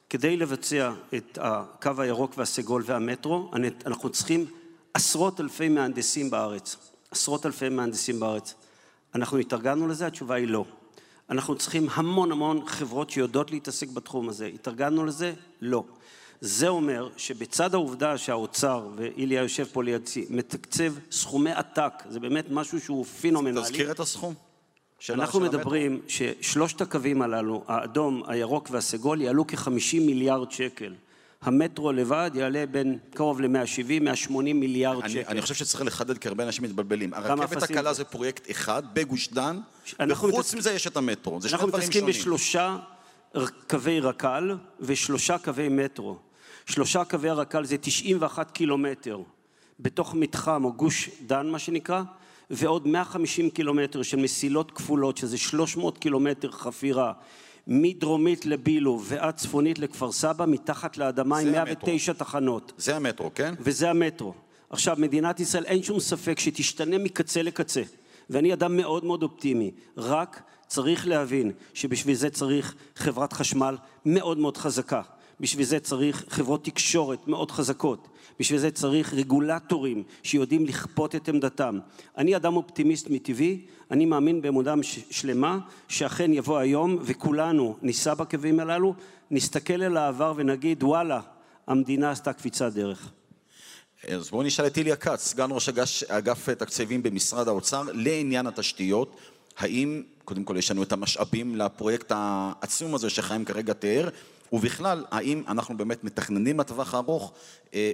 כדי 0.09 0.37
לבצע 0.37 0.91
את 1.15 1.37
הקו 1.41 1.91
הירוק 1.97 2.37
והסגול 2.37 2.83
והמטרו, 2.85 3.51
אנחנו 3.85 4.09
צריכים 4.09 4.45
עשרות 4.93 5.41
אלפי 5.41 5.69
מהנדסים 5.69 6.29
בארץ. 6.29 6.75
עשרות 7.11 7.45
אלפי 7.45 7.69
מהנדסים 7.69 8.19
בארץ. 8.19 8.53
אנחנו 9.15 9.37
התארגנו 9.37 9.87
לזה? 9.87 10.07
התשובה 10.07 10.35
היא 10.35 10.47
לא. 10.47 10.65
אנחנו 11.29 11.55
צריכים 11.55 11.87
המון 11.93 12.31
המון 12.31 12.65
חברות 12.65 13.09
שיודעות 13.09 13.51
להתעסק 13.51 13.89
בתחום 13.89 14.29
הזה. 14.29 14.45
התארגנו 14.45 15.05
לזה? 15.05 15.33
לא. 15.61 15.83
זה 16.41 16.67
אומר 16.67 17.09
שבצד 17.17 17.73
העובדה 17.73 18.17
שהאוצר, 18.17 18.87
ואיליה 18.95 19.41
יושב 19.41 19.65
פה 19.73 19.83
לידי, 19.83 20.25
מתקצב 20.29 20.93
סכומי 21.11 21.51
עתק, 21.51 21.93
זה 22.09 22.19
באמת 22.19 22.45
משהו 22.49 22.79
שהוא 22.79 23.05
פינומנלי. 23.05 23.61
תזכיר 23.61 23.91
את 23.91 23.99
הסכום. 23.99 24.33
אנחנו 25.09 25.39
מדברים 25.39 26.01
ששלושת 26.07 26.81
הקווים 26.81 27.21
הללו, 27.21 27.63
האדום, 27.67 28.23
הירוק 28.27 28.67
והסגול, 28.71 29.21
יעלו 29.21 29.47
כ-50 29.47 29.99
מיליארד 29.99 30.51
שקל. 30.51 30.93
המטרו 31.41 31.91
לבד 31.91 32.31
יעלה 32.33 32.65
בין 32.65 32.97
קרוב 33.13 33.41
ל-170, 33.41 34.01
180 34.01 34.59
מיליארד 34.59 35.03
אני, 35.03 35.13
שקל. 35.13 35.31
אני 35.31 35.41
חושב 35.41 35.53
שצריך 35.53 35.81
לחדד 35.85 36.17
כי 36.17 36.27
הרבה 36.27 36.43
אנשים 36.43 36.63
מתבלבלים. 36.63 37.13
הרכבת 37.13 37.63
הקלה 37.63 37.93
זה 37.93 38.03
פרויקט 38.03 38.51
אחד 38.51 38.83
בגוש 38.93 39.29
דן, 39.29 39.59
וחוץ. 40.09 40.53
מזה 40.53 40.71
יש 40.71 40.87
את 40.87 40.97
המטרו. 40.97 41.41
זה 41.41 41.49
שני 41.49 41.57
דברים 41.57 41.71
שונים. 41.71 41.85
אנחנו 41.85 41.87
מתעסקים 41.87 42.05
בשלושה 42.05 42.77
קווי 43.69 43.99
רק"ל 43.99 44.55
ושלושה 44.79 45.37
קווי 45.37 45.69
מטרו. 45.69 46.17
שלושה 46.69 47.03
קווי 47.03 47.29
הרק"ל 47.29 47.65
זה 47.65 47.77
91 47.77 48.51
קילומטר 48.51 49.19
בתוך 49.79 50.15
מתחם 50.15 50.65
או 50.65 50.73
גוש 50.73 51.09
דן 51.27 51.47
מה 51.47 51.59
שנקרא 51.59 52.01
ועוד 52.49 52.87
150 52.87 53.49
קילומטר 53.49 54.03
של 54.03 54.17
מסילות 54.17 54.71
כפולות 54.71 55.17
שזה 55.17 55.37
300 55.37 55.97
קילומטר 55.97 56.51
חפירה 56.51 57.13
מדרומית 57.67 58.45
לבילו 58.45 59.01
ועד 59.03 59.35
צפונית 59.35 59.79
לכפר 59.79 60.11
סבא, 60.11 60.45
מתחת 60.45 60.97
לאדמה 60.97 61.37
עם 61.37 61.51
109 61.51 62.13
תחנות. 62.13 62.71
זה 62.77 62.95
המטרו, 62.95 63.31
כן? 63.35 63.53
וזה 63.59 63.89
המטרו. 63.89 64.33
עכשיו, 64.69 64.95
מדינת 64.99 65.39
ישראל, 65.39 65.65
אין 65.65 65.83
שום 65.83 65.99
ספק 65.99 66.39
שתשתנה 66.39 66.97
מקצה 66.97 67.41
לקצה. 67.41 67.81
ואני 68.29 68.53
אדם 68.53 68.77
מאוד 68.77 69.05
מאוד 69.05 69.23
אופטימי, 69.23 69.71
רק 69.97 70.41
צריך 70.67 71.07
להבין 71.07 71.51
שבשביל 71.73 72.15
זה 72.15 72.29
צריך 72.29 72.75
חברת 72.95 73.33
חשמל 73.33 73.77
מאוד 74.05 74.37
מאוד 74.37 74.57
חזקה. 74.57 75.01
בשביל 75.39 75.65
זה 75.65 75.79
צריך 75.79 76.25
חברות 76.29 76.65
תקשורת 76.65 77.27
מאוד 77.27 77.51
חזקות. 77.51 78.07
בשביל 78.39 78.59
זה 78.59 78.71
צריך 78.71 79.13
רגולטורים 79.13 80.03
שיודעים 80.23 80.65
לכפות 80.65 81.15
את 81.15 81.29
עמדתם. 81.29 81.79
אני 82.17 82.35
אדם 82.35 82.55
אופטימיסט 82.55 83.07
מטבעי, 83.09 83.65
אני 83.91 84.05
מאמין 84.05 84.41
באמונה 84.41 84.75
שלמה 85.09 85.59
שאכן 85.87 86.33
יבוא 86.33 86.57
היום 86.57 86.97
וכולנו 87.01 87.75
ניסע 87.81 88.13
בקווים 88.13 88.59
הללו, 88.59 88.93
נסתכל 89.31 89.81
אל 89.83 89.97
העבר 89.97 90.33
ונגיד 90.35 90.83
וואלה, 90.83 91.19
המדינה 91.67 92.11
עשתה 92.11 92.33
קפיצת 92.33 92.73
דרך. 92.73 93.11
אז 94.07 94.29
בואו 94.29 94.43
נשאל 94.43 94.67
את 94.67 94.77
איליה 94.77 94.95
כץ, 94.95 95.27
סגן 95.27 95.47
ראש 95.51 95.69
אגף, 96.07 96.49
תקציבים 96.49 97.03
במשרד 97.03 97.47
האוצר, 97.47 97.83
לעניין 97.93 98.47
התשתיות. 98.47 99.15
האם, 99.57 100.03
קודם 100.25 100.43
כל 100.43 100.57
יש 100.57 100.71
לנו 100.71 100.83
את 100.83 100.91
המשאבים 100.91 101.55
לפרויקט 101.55 102.11
העצום 102.15 102.95
הזה 102.95 103.09
שחיים 103.09 103.45
כרגע 103.45 103.73
תיאר, 103.73 104.09
ובכלל, 104.51 105.05
האם 105.11 105.43
אנחנו 105.47 105.77
באמת 105.77 106.03
מתכננים 106.03 106.59
לטווח 106.59 106.93
הארוך 106.93 107.33
אה, 107.73 107.91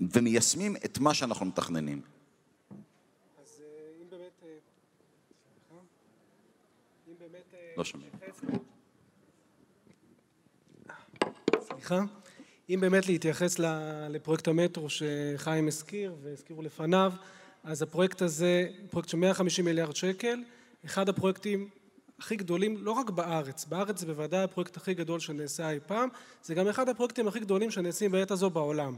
ומיישמים 0.00 0.76
את 0.84 0.98
מה 0.98 1.14
שאנחנו 1.14 1.46
מתכננים? 1.46 2.00
אז 3.42 3.60
אה, 3.60 3.66
אם 4.02 4.06
באמת... 4.10 4.42
אה, 4.42 5.78
אם 7.08 7.14
באמת... 7.18 7.54
לא 7.76 7.84
שומעים. 7.84 8.10
סליחה. 11.60 12.00
אם 12.70 12.80
באמת 12.80 13.06
להתייחס 13.06 13.56
לפרויקט 14.10 14.48
המטרו 14.48 14.86
שחיים 14.90 15.68
הזכיר 15.68 16.16
והזכירו 16.22 16.62
לפניו, 16.62 17.12
אז 17.64 17.82
הפרויקט 17.82 18.22
הזה, 18.22 18.68
פרויקט 18.90 19.08
של 19.08 19.16
150 19.16 19.64
מיליארד 19.64 19.96
שקל, 19.96 20.42
אחד 20.84 21.08
הפרויקטים 21.08 21.68
הכי 22.18 22.36
גדולים, 22.36 22.76
לא 22.80 22.92
רק 22.92 23.10
בארץ, 23.10 23.64
בארץ 23.64 24.00
זה 24.00 24.06
בוודאי 24.06 24.42
הפרויקט 24.42 24.76
הכי 24.76 24.94
גדול 24.94 25.20
שנעשה 25.20 25.70
אי 25.70 25.78
פעם, 25.86 26.08
זה 26.42 26.54
גם 26.54 26.68
אחד 26.68 26.88
הפרויקטים 26.88 27.28
הכי 27.28 27.40
גדולים 27.40 27.70
שנעשים 27.70 28.12
בעת 28.12 28.30
הזו 28.30 28.50
בעולם. 28.50 28.96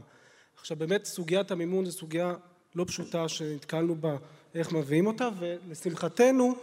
עכשיו 0.59 0.77
באמת 0.77 1.05
סוגיית 1.05 1.51
המימון 1.51 1.85
זו 1.85 1.91
סוגיה 1.91 2.33
לא 2.75 2.83
פשוטה 2.87 3.29
שנתקלנו 3.29 3.95
בה, 3.95 4.15
איך 4.55 4.71
מביאים 4.71 5.07
אותה, 5.07 5.29
ולשמחתנו 5.39 6.55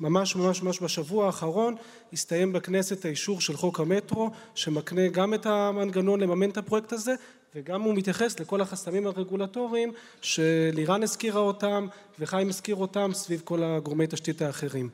ממש 0.00 0.36
ממש 0.36 0.62
ממש 0.62 0.82
בשבוע 0.82 1.26
האחרון 1.26 1.74
הסתיים 2.12 2.52
בכנסת 2.52 3.04
האישור 3.04 3.40
של 3.40 3.56
חוק 3.56 3.80
המטרו 3.80 4.30
שמקנה 4.54 5.08
גם 5.08 5.34
את 5.34 5.46
המנגנון 5.46 6.20
לממן 6.20 6.50
את 6.50 6.56
הפרויקט 6.56 6.92
הזה 6.92 7.14
וגם 7.54 7.82
הוא 7.82 7.94
מתייחס 7.94 8.40
לכל 8.40 8.60
החסמים 8.60 9.06
הרגולטוריים 9.06 9.92
שלירן 10.20 11.02
הזכירה 11.02 11.40
אותם 11.40 11.86
וחיים 12.18 12.48
הזכיר 12.48 12.76
אותם 12.76 13.10
סביב 13.14 13.42
כל 13.44 13.62
הגורמי 13.62 14.06
תשתית 14.06 14.42
האחרים. 14.42 14.88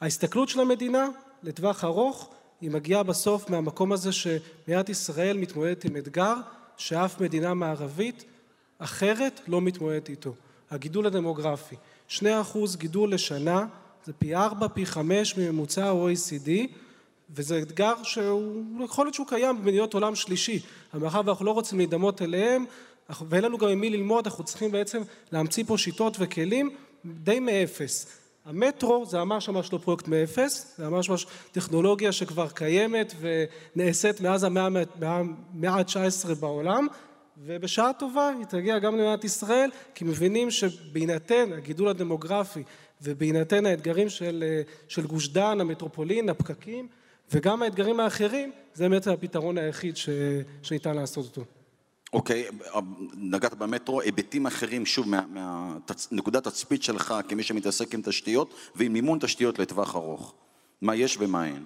ההסתכלות 0.00 0.48
של 0.48 0.60
המדינה 0.60 1.08
לטווח 1.42 1.84
ארוך 1.84 2.30
היא 2.60 2.70
מגיעה 2.70 3.02
בסוף 3.02 3.50
מהמקום 3.50 3.92
הזה 3.92 4.12
שמדינת 4.12 4.88
ישראל 4.88 5.36
מתמודדת 5.36 5.84
עם 5.84 5.96
אתגר 5.96 6.34
שאף 6.76 7.20
מדינה 7.20 7.54
מערבית 7.54 8.24
אחרת 8.78 9.40
לא 9.48 9.60
מתמודדת 9.60 10.08
איתו, 10.08 10.34
הגידול 10.70 11.06
הדמוגרפי. 11.06 11.76
שני 12.08 12.40
אחוז 12.40 12.76
גידול 12.76 13.14
לשנה 13.14 13.66
זה 14.04 14.12
פי 14.12 14.34
ארבע, 14.34 14.68
פי 14.68 14.86
חמש 14.86 15.36
מממוצע 15.36 15.86
ה-OECD 15.86 16.50
וזה 17.30 17.58
אתגר 17.58 17.94
שהוא, 18.02 18.84
יכול 18.84 19.06
להיות 19.06 19.14
שהוא 19.14 19.26
קיים 19.26 19.56
במדינות 19.58 19.94
עולם 19.94 20.14
שלישי, 20.14 20.60
אבל 20.94 21.02
מאחר 21.02 21.20
ואנחנו 21.24 21.44
לא 21.44 21.50
רוצים 21.50 21.78
להידמות 21.78 22.22
אליהם 22.22 22.64
ואין 23.28 23.44
לנו 23.44 23.58
גם 23.58 23.68
עם 23.68 23.80
מי 23.80 23.90
ללמוד, 23.90 24.26
אנחנו 24.26 24.44
צריכים 24.44 24.70
בעצם 24.70 25.02
להמציא 25.32 25.64
פה 25.66 25.78
שיטות 25.78 26.16
וכלים 26.18 26.70
די 27.04 27.40
מאפס. 27.40 28.19
המטרו 28.44 29.06
זה 29.06 29.18
ממש 29.18 29.48
ממש 29.48 29.72
לא 29.72 29.78
פרויקט 29.78 30.08
מאפס, 30.08 30.74
זה 30.78 30.88
ממש 30.88 31.10
ממש 31.10 31.26
טכנולוגיה 31.52 32.12
שכבר 32.12 32.48
קיימת 32.48 33.14
ונעשית 33.20 34.20
מאז 34.20 34.44
המאה 34.44 34.84
ה-19 35.62 36.34
בעולם 36.40 36.86
ובשעה 37.38 37.92
טובה 37.92 38.30
היא 38.38 38.46
תגיע 38.46 38.78
גם 38.78 38.96
למדינת 38.96 39.24
ישראל 39.24 39.70
כי 39.94 40.04
מבינים 40.04 40.50
שבהינתן 40.50 41.52
הגידול 41.52 41.88
הדמוגרפי 41.88 42.62
ובהינתן 43.02 43.66
האתגרים 43.66 44.08
של, 44.08 44.44
של 44.88 45.06
גוש 45.06 45.28
דן, 45.28 45.60
המטרופולין, 45.60 46.28
הפקקים 46.28 46.88
וגם 47.32 47.62
האתגרים 47.62 48.00
האחרים 48.00 48.52
זה 48.74 48.88
באמת 48.88 49.06
הפתרון 49.06 49.58
היחיד 49.58 49.96
ש, 49.96 50.08
שניתן 50.62 50.96
לעשות 50.96 51.24
אותו. 51.24 51.59
אוקיי, 52.12 52.44
נגעת 53.14 53.54
במטרו, 53.54 54.00
היבטים 54.00 54.46
אחרים, 54.46 54.86
שוב, 54.86 55.06
מנקודת 56.10 56.44
תצפית 56.44 56.82
שלך 56.82 57.14
כמי 57.28 57.42
שמתעסק 57.42 57.94
עם 57.94 58.02
תשתיות 58.04 58.54
ועם 58.74 58.92
מימון 58.92 59.18
תשתיות 59.18 59.58
לטווח 59.58 59.96
ארוך. 59.96 60.34
מה 60.82 60.96
יש 60.96 61.16
ומה 61.20 61.46
אין? 61.46 61.64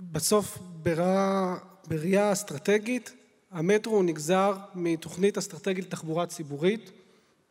בסוף, 0.00 0.58
בראייה 1.88 2.32
אסטרטגית, 2.32 3.12
המטרו 3.50 4.02
נגזר 4.02 4.56
מתוכנית 4.74 5.38
אסטרטגית 5.38 5.84
לתחבורה 5.84 6.26
ציבורית 6.26 6.90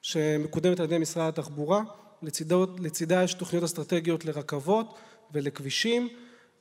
שמקודמת 0.01 0.79
על 0.79 0.85
ידי 0.85 0.97
משרד 0.97 1.27
התחבורה, 1.27 1.83
לצידו, 2.21 2.65
לצידה 2.79 3.23
יש 3.23 3.33
תוכניות 3.33 3.63
אסטרטגיות 3.63 4.25
לרכבות 4.25 4.97
ולכבישים 5.33 6.09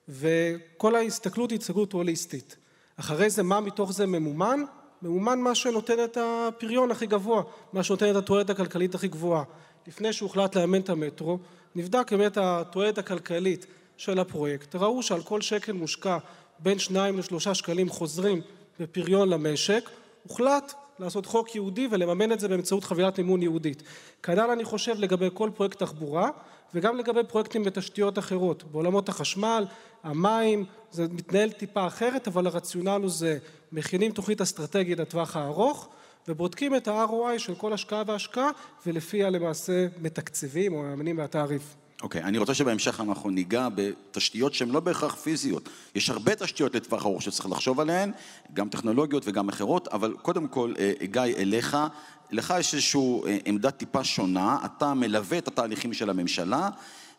וכל 0.09 0.97
ההסתכלות 0.97 1.51
היא 1.51 1.59
הסתכלות 1.59 1.93
הוליסטית. 1.93 2.57
אחרי 2.97 3.31
זה 3.31 3.43
מה 3.43 3.61
מתוך 3.61 3.93
זה 3.93 4.07
ממומן? 4.07 4.61
ממומן 5.03 5.41
מה 5.41 5.55
שנותן 5.55 6.05
את 6.05 6.19
הפריון 6.21 6.91
הכי 6.91 7.07
גבוה, 7.07 7.43
מה 7.73 7.83
שנותן 7.83 8.11
את 8.11 8.17
התועלת 8.17 8.51
הכלכלית 8.51 8.95
הכי 8.95 9.09
גבוהה. 9.09 9.45
לפני 9.87 10.13
שהוחלט 10.13 10.57
לאמן 10.57 10.81
את 10.81 10.89
המטרו, 10.89 11.39
נבדק 11.75 12.13
באמת 12.13 12.39
התועלת 12.41 12.99
הכלכלית 12.99 13.67
של 13.97 14.19
הפרויקט. 14.19 14.75
ראו 14.75 15.03
שעל 15.03 15.23
כל 15.23 15.41
שקל 15.41 15.73
מושקע 15.73 16.19
בין 16.59 16.79
שניים 16.79 17.19
לשלושה 17.19 17.55
שקלים 17.55 17.89
חוזרים 17.89 18.41
בפריון 18.81 19.29
למשק, 19.29 19.91
הוחלט 20.23 20.75
לעשות 20.99 21.27
חוק 21.27 21.55
יהודי 21.55 21.89
ולממן 21.91 22.33
את 22.33 22.41
זה 22.41 22.49
באמצעות 22.49 22.85
חבילת 22.85 23.19
מימון 23.19 23.43
יהודית. 23.43 23.83
כנ"ל 24.23 24.51
אני 24.51 24.65
חושב 24.65 24.95
לגבי 24.99 25.29
כל 25.35 25.51
פרויקט 25.55 25.79
תחבורה 25.79 26.31
וגם 26.75 26.97
לגבי 26.97 27.21
פרויקטים 27.29 27.65
בתשתיות 27.65 28.19
אחרות. 28.19 28.65
בעולמות 28.65 29.09
החשמל, 29.09 29.67
המים, 30.05 30.65
זה 30.91 31.07
מתנהל 31.11 31.51
טיפה 31.51 31.87
אחרת, 31.87 32.29
אבל 32.29 32.47
הרציונל 32.47 33.01
הוא 33.03 33.11
זה 33.11 33.39
מכינים 33.73 34.13
תוכנית 34.13 34.41
אסטרטגית 34.41 34.99
לטווח 34.99 35.37
הארוך 35.37 35.89
ובודקים 36.29 36.77
את 36.77 36.89
ה-ROI 36.89 37.39
של 37.39 37.55
כל 37.55 37.73
השקעה 37.73 38.03
והשקעה 38.07 38.51
ולפיה 38.87 39.31
למעשה 39.31 39.87
מתקצבים 39.99 40.73
או 40.73 40.83
מאמנים 40.83 41.17
מהתעריף. 41.17 41.86
אוקיי, 42.03 42.23
okay, 42.23 42.25
אני 42.25 42.39
רוצה 42.39 42.55
שבהמשך 42.55 43.01
אנחנו 43.01 43.31
ניגע 43.31 43.69
בתשתיות 43.75 44.55
שהן 44.55 44.69
לא 44.69 44.81
בהכרח 44.81 45.15
פיזיות. 45.15 45.69
יש 45.95 46.11
הרבה 46.11 46.35
תשתיות 46.35 46.75
לטווח 46.75 47.05
ארוך 47.07 47.23
שצריך 47.23 47.51
לחשוב 47.51 47.81
עליהן, 47.81 48.13
גם 48.55 48.69
טכנולוגיות 48.69 49.23
וגם 49.27 49.49
אחרות, 49.49 49.89
אבל 49.89 50.15
קודם 50.23 50.49
כל, 50.49 50.75
אה, 50.79 50.93
גיא, 51.05 51.23
אליך, 51.23 51.77
לך 52.31 52.55
יש 52.59 52.75
איזושהי 52.75 53.01
אה, 53.27 53.39
עמדה 53.45 53.71
טיפה 53.71 54.05
שונה, 54.05 54.59
אתה 54.65 54.95
מלווה 54.95 55.39
את 55.39 55.49
התהליכים 55.49 55.93
של 55.93 56.11
הממשלה, 56.11 56.69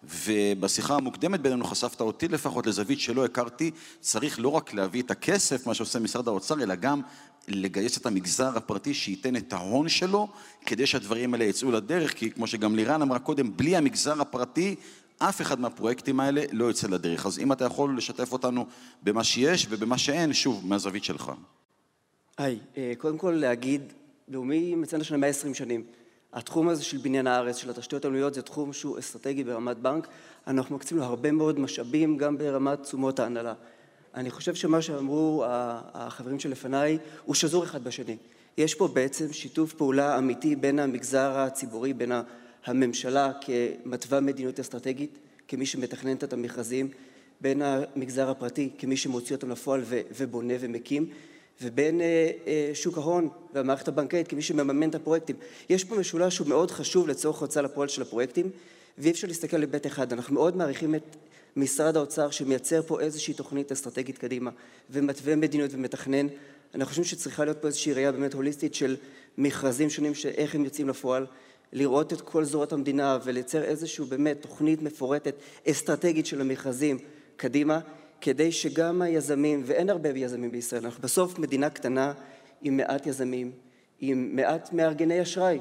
ובשיחה 0.04 0.96
המוקדמת 0.96 1.42
בינינו 1.42 1.66
חשפת 1.66 2.02
אותי 2.02 2.28
לפחות 2.28 2.68
לזווית 2.68 3.00
שלא 3.00 3.26
הכרתי, 3.26 3.72
צריך 4.00 4.40
לא 4.40 4.50
רק 4.50 4.74
להביא 4.74 5.02
את 5.02 5.12
הכסף, 5.12 5.68
מה 5.68 5.74
שעושה 5.74 6.00
משרד 6.00 6.28
האוצר, 6.28 6.64
אלא 6.64 6.76
גם 6.76 7.02
לגייס 7.48 7.98
את 7.98 8.06
המגזר 8.06 8.58
הפרטי 8.58 8.94
שייתן 8.94 9.36
את 9.36 9.54
ההון 9.54 9.89
שלו 9.89 10.27
כדי 10.66 10.86
שהדברים 10.86 11.34
האלה 11.34 11.46
יצאו 11.46 11.72
לדרך, 11.72 12.13
כי 12.13 12.32
כמו 12.32 12.48
שגם 12.48 12.75
לירן 12.75 13.01
אמרה 13.01 13.20
קודם, 13.20 13.58
בלי 13.58 13.75
המגזר 13.75 14.22
הפרטי 14.22 14.75
אף 15.18 15.42
אחד 15.42 15.60
מהפרויקטים 15.60 16.20
האלה 16.20 16.42
לא 16.51 16.66
יוצא 16.66 16.88
לדרך. 16.88 17.25
אז 17.25 17.39
אם 17.39 17.51
אתה 17.51 17.66
יכול 17.66 17.98
לשתף 17.98 18.34
אותנו 18.34 18.66
במה 19.04 19.24
שיש 19.24 19.68
ובמה 19.70 19.98
שאין, 19.98 20.34
שוב, 20.34 20.68
מהזווית 20.68 21.04
שלך. 21.04 21.32
היי, 22.38 22.60
אה, 22.77 22.94
קודם 22.98 23.18
כל 23.18 23.32
להגיד, 23.32 23.82
לאומי 24.27 24.75
מציין 24.75 25.01
השנה 25.01 25.18
120 25.18 25.54
שנים. 25.54 25.84
התחום 26.34 26.70
הזה 26.70 26.84
של 26.84 26.98
בניין 26.98 27.27
הארץ, 27.27 27.58
של 27.58 27.70
התשתיות 27.70 28.06
הלאומיות, 28.06 28.34
זה 28.34 28.42
תחום 28.42 28.74
שהוא 28.74 29.00
אסטרטגי 29.00 29.44
ברמת 29.44 29.77
בנק. 29.77 30.08
אנחנו 30.48 30.75
מקצים 30.75 30.98
לו 30.98 31.04
הרבה 31.04 31.32
מאוד 31.32 31.60
משאבים, 31.60 32.18
גם 32.18 32.38
ברמת 32.38 32.82
תשומות 32.82 33.20
ההנהלה. 33.20 33.54
אני 34.16 34.32
חושב 34.32 34.56
שמה 34.56 34.82
שאמרו 34.82 35.44
החברים 35.48 36.40
שלפניי 36.40 36.98
הוא 37.26 37.36
שזור 37.36 37.64
אחד 37.64 37.84
בשני. 37.84 38.18
יש 38.58 38.76
פה 38.76 38.88
בעצם 38.88 39.34
שיתוף 39.34 39.74
פעולה 39.74 40.18
אמיתי 40.18 40.56
בין 40.56 40.80
המגזר 40.80 41.38
הציבורי, 41.38 41.94
בין 41.94 42.12
הממשלה 42.66 43.32
כמתווה 43.42 44.20
מדיניות 44.20 44.60
אסטרטגית, 44.60 45.18
כמי 45.48 45.66
שמתכננת 45.66 46.24
את 46.24 46.34
המכרזים, 46.34 46.90
בין 47.42 47.62
המגזר 47.62 48.30
הפרטי 48.30 48.70
כמי 48.78 48.98
שמוציא 48.98 49.36
אותם 49.36 49.50
לפועל 49.50 49.84
ובונה 50.18 50.54
ומקים, 50.60 51.10
ובין 51.62 52.02
אה, 52.02 52.32
אה, 52.48 52.72
שוק 52.74 52.98
ההון 52.98 53.30
והמערכת 53.54 53.88
הבנקאית 53.88 54.28
כמי 54.28 54.42
שמממן 54.42 54.90
את 54.90 54.96
הפרויקטים. 54.96 55.36
יש 55.70 55.84
פה 55.84 55.96
משולש 55.96 56.36
שהוא 56.36 56.48
מאוד 56.48 56.72
חשוב 56.72 57.08
לצורך 57.08 57.38
הוצאה 57.38 57.64
לפועל 57.64 57.88
של 57.88 58.02
הפרויקטים, 58.02 58.50
ואי 58.98 59.12
אפשר 59.12 59.28
להסתכל 59.28 59.56
על 59.56 59.62
היבט 59.62 59.88
אחד. 59.88 60.14
אנחנו 60.14 60.34
מאוד 60.34 60.58
מעריכים 60.58 60.96
את 60.96 61.16
משרד 61.58 61.98
האוצר 61.98 62.30
שמייצר 62.30 62.82
פה 62.82 63.00
איזושהי 63.00 63.34
תוכנית 63.34 63.72
אסטרטגית 63.72 64.18
קדימה 64.18 64.52
ומתווה 64.90 65.36
מדיניות 65.36 65.72
ומתכנן, 65.74 66.28
אנחנו 66.76 66.90
חושבים 66.90 67.06
שצריכה 67.06 67.46
להיות 67.46 67.58
פה 67.62 67.68
איזושהי 67.68 67.94
ראייה 67.94 68.12
באמת 68.12 68.34
הוליסטית 68.34 68.76
של 68.76 68.96
מכרזים 69.38 69.90
שונים 69.90 70.16
שאיך 70.16 70.56
הם 70.56 70.64
יוצאים 70.66 70.90
לפועל, 70.90 71.26
לראות 71.74 72.14
את 72.14 72.22
כל 72.22 72.44
זרועות 72.44 72.74
המדינה 72.74 73.18
ולייצר 73.24 73.64
איזושהי 73.64 74.06
באמת 74.06 74.42
תוכנית 74.42 74.82
מפורטת 74.82 75.36
אסטרטגית 75.70 76.26
של 76.26 76.42
המכרזים 76.42 76.98
קדימה, 77.36 77.80
כדי 78.22 78.52
שגם 78.52 79.02
היזמים, 79.02 79.64
ואין 79.66 79.90
הרבה 79.90 80.10
יזמים 80.10 80.52
בישראל, 80.52 80.86
אנחנו 80.86 81.02
בסוף 81.04 81.40
מדינה 81.40 81.70
קטנה 81.70 82.14
עם 82.62 82.78
מעט 82.78 83.08
יזמים, 83.08 83.52
עם 84.00 84.36
מעט 84.36 84.74
מארגני 84.74 85.22
אשראי, 85.22 85.60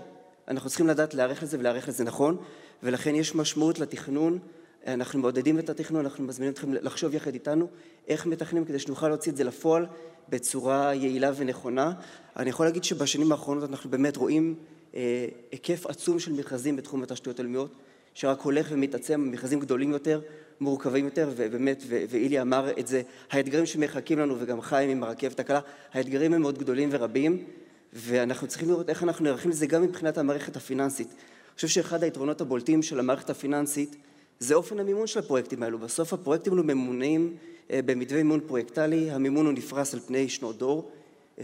אנחנו 0.49 0.69
צריכים 0.69 0.87
לדעת 0.87 1.15
להיערך 1.15 1.43
לזה 1.43 1.59
ולהיערך 1.59 1.89
לזה 1.89 2.05
נכון, 2.05 2.37
ולכן 2.83 3.15
יש 3.15 3.35
משמעות 3.35 3.79
לתכנון, 3.79 4.39
אנחנו 4.87 5.21
מעודדים 5.21 5.59
את 5.59 5.71
התכנון, 5.71 6.05
אנחנו 6.05 6.25
מזמינים 6.25 6.53
אתכם 6.53 6.73
לחשוב 6.73 7.15
יחד 7.15 7.35
איתנו 7.35 7.69
איך 8.09 8.27
מתכננים 8.27 8.65
כדי 8.65 8.79
שנוכל 8.79 9.09
להוציא 9.09 9.33
את 9.33 9.37
זה 9.37 9.45
לפועל 9.45 9.87
בצורה 10.29 10.95
יעילה 10.95 11.31
ונכונה. 11.37 11.93
אני 12.37 12.51
יכול 12.51 12.67
להגיד 12.67 12.85
שבשנים 12.85 13.33
האחרונות 13.33 13.71
אנחנו 13.71 13.91
באמת 13.91 14.17
רואים 14.17 14.55
אה, 14.95 15.27
היקף 15.51 15.87
עצום 15.87 16.19
של 16.19 16.33
מכרזים 16.33 16.77
בתחום 16.77 17.03
התשתיות 17.03 17.41
הלאומיות, 17.41 17.73
שרק 18.15 18.41
הולך 18.41 18.67
ומתעצם, 18.71 19.29
מכרזים 19.33 19.61
גדולים 19.61 19.91
יותר, 19.91 20.21
מורכבים 20.61 21.05
יותר, 21.05 21.31
ובאמת, 21.37 21.83
ואילי 21.89 22.41
אמר 22.41 22.71
את 22.79 22.87
זה, 22.87 23.03
האתגרים 23.31 23.67
שמחכים 23.67 24.19
לנו, 24.19 24.37
וגם 24.39 24.61
חיים 24.61 24.91
עם 24.91 25.03
הרכבת 25.03 25.41
הקלה, 25.41 25.61
האתגרים 25.93 26.35
הם 26.35 26.41
מאוד 26.41 26.59
גדולים 26.59 26.89
ורבים, 26.93 27.45
ואנחנו 27.93 28.47
צריכים 28.47 28.69
לראות 28.69 28.89
איך 28.89 29.03
אנחנו 29.03 29.25
נערכים 29.25 29.51
לזה 29.51 29.67
גם 29.67 29.83
מבחינת 29.83 30.19
המערכת 30.19 30.57
הפיננסית. 30.57 31.09
אני 31.09 31.55
חושב 31.55 31.69
שאחד 31.69 32.03
היתרונות 32.03 32.41
הבולטים 32.41 32.83
של 32.83 32.99
המערכת 32.99 33.31
הפיננסית 33.31 33.97
זה 34.39 34.55
אופן 34.55 34.81
המימון 34.81 35.07
של 35.07 35.19
הפרויקטים 35.19 35.63
האלו. 35.63 35.79
בסוף 35.79 36.13
הפרויקטים 36.13 36.53
האלו 36.53 36.65
ממונים 36.65 37.37
אה, 37.71 37.81
במתווה 37.85 38.23
מימון 38.23 38.41
פרויקטלי, 38.41 39.11
המימון 39.11 39.47
הוא 39.47 39.55
נפרס 39.55 39.95
על 39.95 40.01
פני 40.01 40.29
שנות 40.29 40.59
דור, 40.59 40.91
20-25 41.39 41.43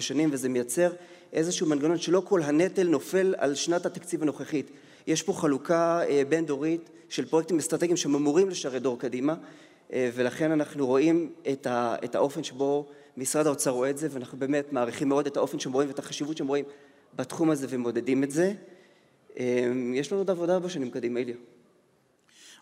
שנים, 0.00 0.28
וזה 0.32 0.48
מייצר 0.48 0.92
איזשהו 1.32 1.66
מנגנון 1.66 1.98
שלא 1.98 2.22
כל 2.24 2.42
הנטל 2.42 2.88
נופל 2.88 3.34
על 3.38 3.54
שנת 3.54 3.86
התקציב 3.86 4.22
הנוכחית. 4.22 4.70
יש 5.06 5.22
פה 5.22 5.32
חלוקה 5.32 6.02
אה, 6.08 6.22
בין 6.28 6.46
דורית 6.46 6.90
של 7.08 7.24
פרויקטים 7.24 7.58
אסטרטגיים 7.58 7.96
שהם 7.96 8.14
אמורים 8.14 8.48
לשרת 8.48 8.82
דור 8.82 8.98
קדימה, 8.98 9.34
אה, 9.92 10.10
ולכן 10.14 10.52
אנחנו 10.52 10.86
רואים 10.86 11.32
את 12.04 12.14
האופן 12.14 12.44
שבו 12.44 12.86
משרד 13.16 13.46
האוצר 13.46 13.70
רואה 13.70 13.90
את 13.90 13.98
זה, 13.98 14.08
ואנחנו 14.10 14.38
באמת 14.38 14.72
מעריכים 14.72 15.08
מאוד 15.08 15.26
את 15.26 15.36
האופן 15.36 15.58
שהם 15.58 15.72
רואים 15.72 15.88
ואת 15.88 15.98
החשיבות 15.98 16.36
שהם 16.36 16.48
רואים 16.48 16.64
בתחום 17.16 17.50
הזה 17.50 17.66
ומודדים 17.70 18.24
את 18.24 18.30
זה. 18.30 18.52
יש 19.94 20.12
לנו 20.12 20.20
עוד 20.20 20.30
עבודה 20.30 20.58
בשנים 20.58 20.90
קדימה, 20.90 21.20
איליה. 21.20 21.34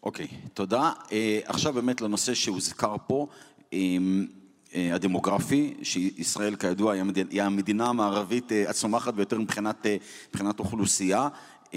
אוקיי, 0.02 0.26
okay, 0.26 0.48
תודה. 0.54 0.92
Uh, 1.06 1.10
עכשיו 1.44 1.72
באמת 1.72 2.00
לנושא 2.00 2.34
שהוזכר 2.34 2.96
פה, 3.06 3.26
um, 3.60 3.72
uh, 3.72 4.72
הדמוגרפי, 4.92 5.74
שישראל 5.82 6.56
כידוע 6.56 6.92
היא 6.92 7.00
המדינה, 7.00 7.30
היא 7.30 7.42
המדינה 7.42 7.86
המערבית 7.86 8.52
uh, 8.52 8.70
הצומחת 8.70 9.14
ביותר 9.14 9.38
מבחינת, 9.38 9.86
uh, 9.86 9.88
מבחינת 10.30 10.58
אוכלוסייה. 10.58 11.28
Um, 11.64 11.68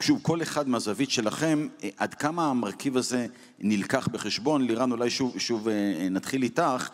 שוב, 0.00 0.18
כל 0.22 0.42
אחד 0.42 0.68
מהזווית 0.68 1.10
שלכם, 1.10 1.68
עד 1.96 2.14
כמה 2.14 2.50
המרכיב 2.50 2.96
הזה 2.96 3.26
נלקח 3.58 4.08
בחשבון? 4.08 4.66
לירן, 4.66 4.92
אולי 4.92 5.10
שוב, 5.10 5.38
שוב 5.38 5.68
נתחיל 6.10 6.42
איתך. 6.42 6.88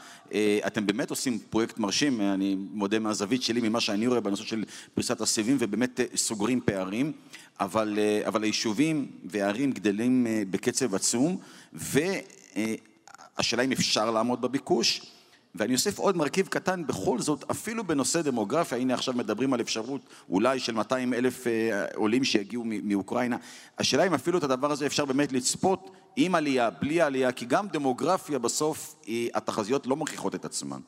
אתם 0.67 0.87
באמת 0.87 1.11
עושים 1.11 1.39
פרויקט 1.51 1.79
מרשים, 1.79 2.21
אני 2.21 2.57
מודה 2.59 2.99
מהזווית 2.99 3.43
שלי, 3.43 3.69
ממה 3.69 3.81
שאני 3.81 4.07
רואה 4.07 4.21
בנושא 4.21 4.45
של 4.45 4.65
פריסת 4.95 5.21
הסיבים, 5.21 5.57
ובאמת 5.61 6.01
סוגרים 6.17 6.61
פערים. 6.61 7.13
אבל, 7.61 7.99
אה, 7.99 8.29
אבל 8.29 8.43
היישובים 8.43 9.07
והערים 9.25 9.73
גדלים 9.73 10.27
אה, 10.27 10.43
בקצב 10.51 10.95
עצום, 10.95 11.39
והשאלה 11.73 13.63
אם 13.63 13.73
אפשר 13.73 14.11
לעמוד 14.11 14.41
בביקוש. 14.41 15.16
ואני 15.59 15.75
אוסיף 15.75 15.99
עוד 15.99 16.17
מרכיב 16.17 16.47
קטן, 16.47 16.87
בכל 16.87 17.19
זאת, 17.19 17.51
אפילו 17.51 17.85
בנושא 17.85 18.23
דמוגרפיה, 18.23 18.79
הנה 18.79 18.95
עכשיו 18.95 19.15
מדברים 19.15 19.55
על 19.55 19.61
אפשרות 19.61 20.01
אולי 20.31 20.59
של 20.59 20.75
200 20.75 21.15
אלף 21.15 21.47
אה, 21.47 21.85
עולים 21.95 22.25
שיגיעו 22.25 22.65
מאוקראינה. 22.67 23.37
השאלה 23.79 24.07
אם 24.07 24.15
אפילו 24.15 24.39
את 24.39 24.43
הדבר 24.43 24.73
הזה 24.73 24.87
אפשר 24.87 25.05
באמת 25.05 25.33
לצפות 25.33 25.91
עם 26.17 26.35
עלייה, 26.35 26.71
בלי 26.71 27.01
עלייה, 27.01 27.33
כי 27.33 27.47
גם 27.47 27.69
דמוגרפיה 27.69 28.39
בסוף, 28.39 28.97
התחזיות 29.35 29.87
לא 29.87 29.97
מוכיחות 29.97 30.35
את 30.35 30.45
עצמן. 30.45 30.81